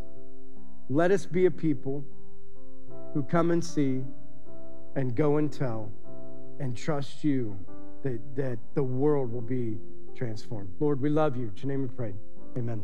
[0.89, 2.03] Let us be a people
[3.13, 4.03] who come and see
[4.95, 5.91] and go and tell
[6.59, 7.57] and trust you
[8.03, 9.77] that, that the world will be
[10.15, 10.69] transformed.
[10.79, 11.43] Lord, we love you.
[11.43, 12.13] In your name we pray.
[12.57, 12.81] Amen.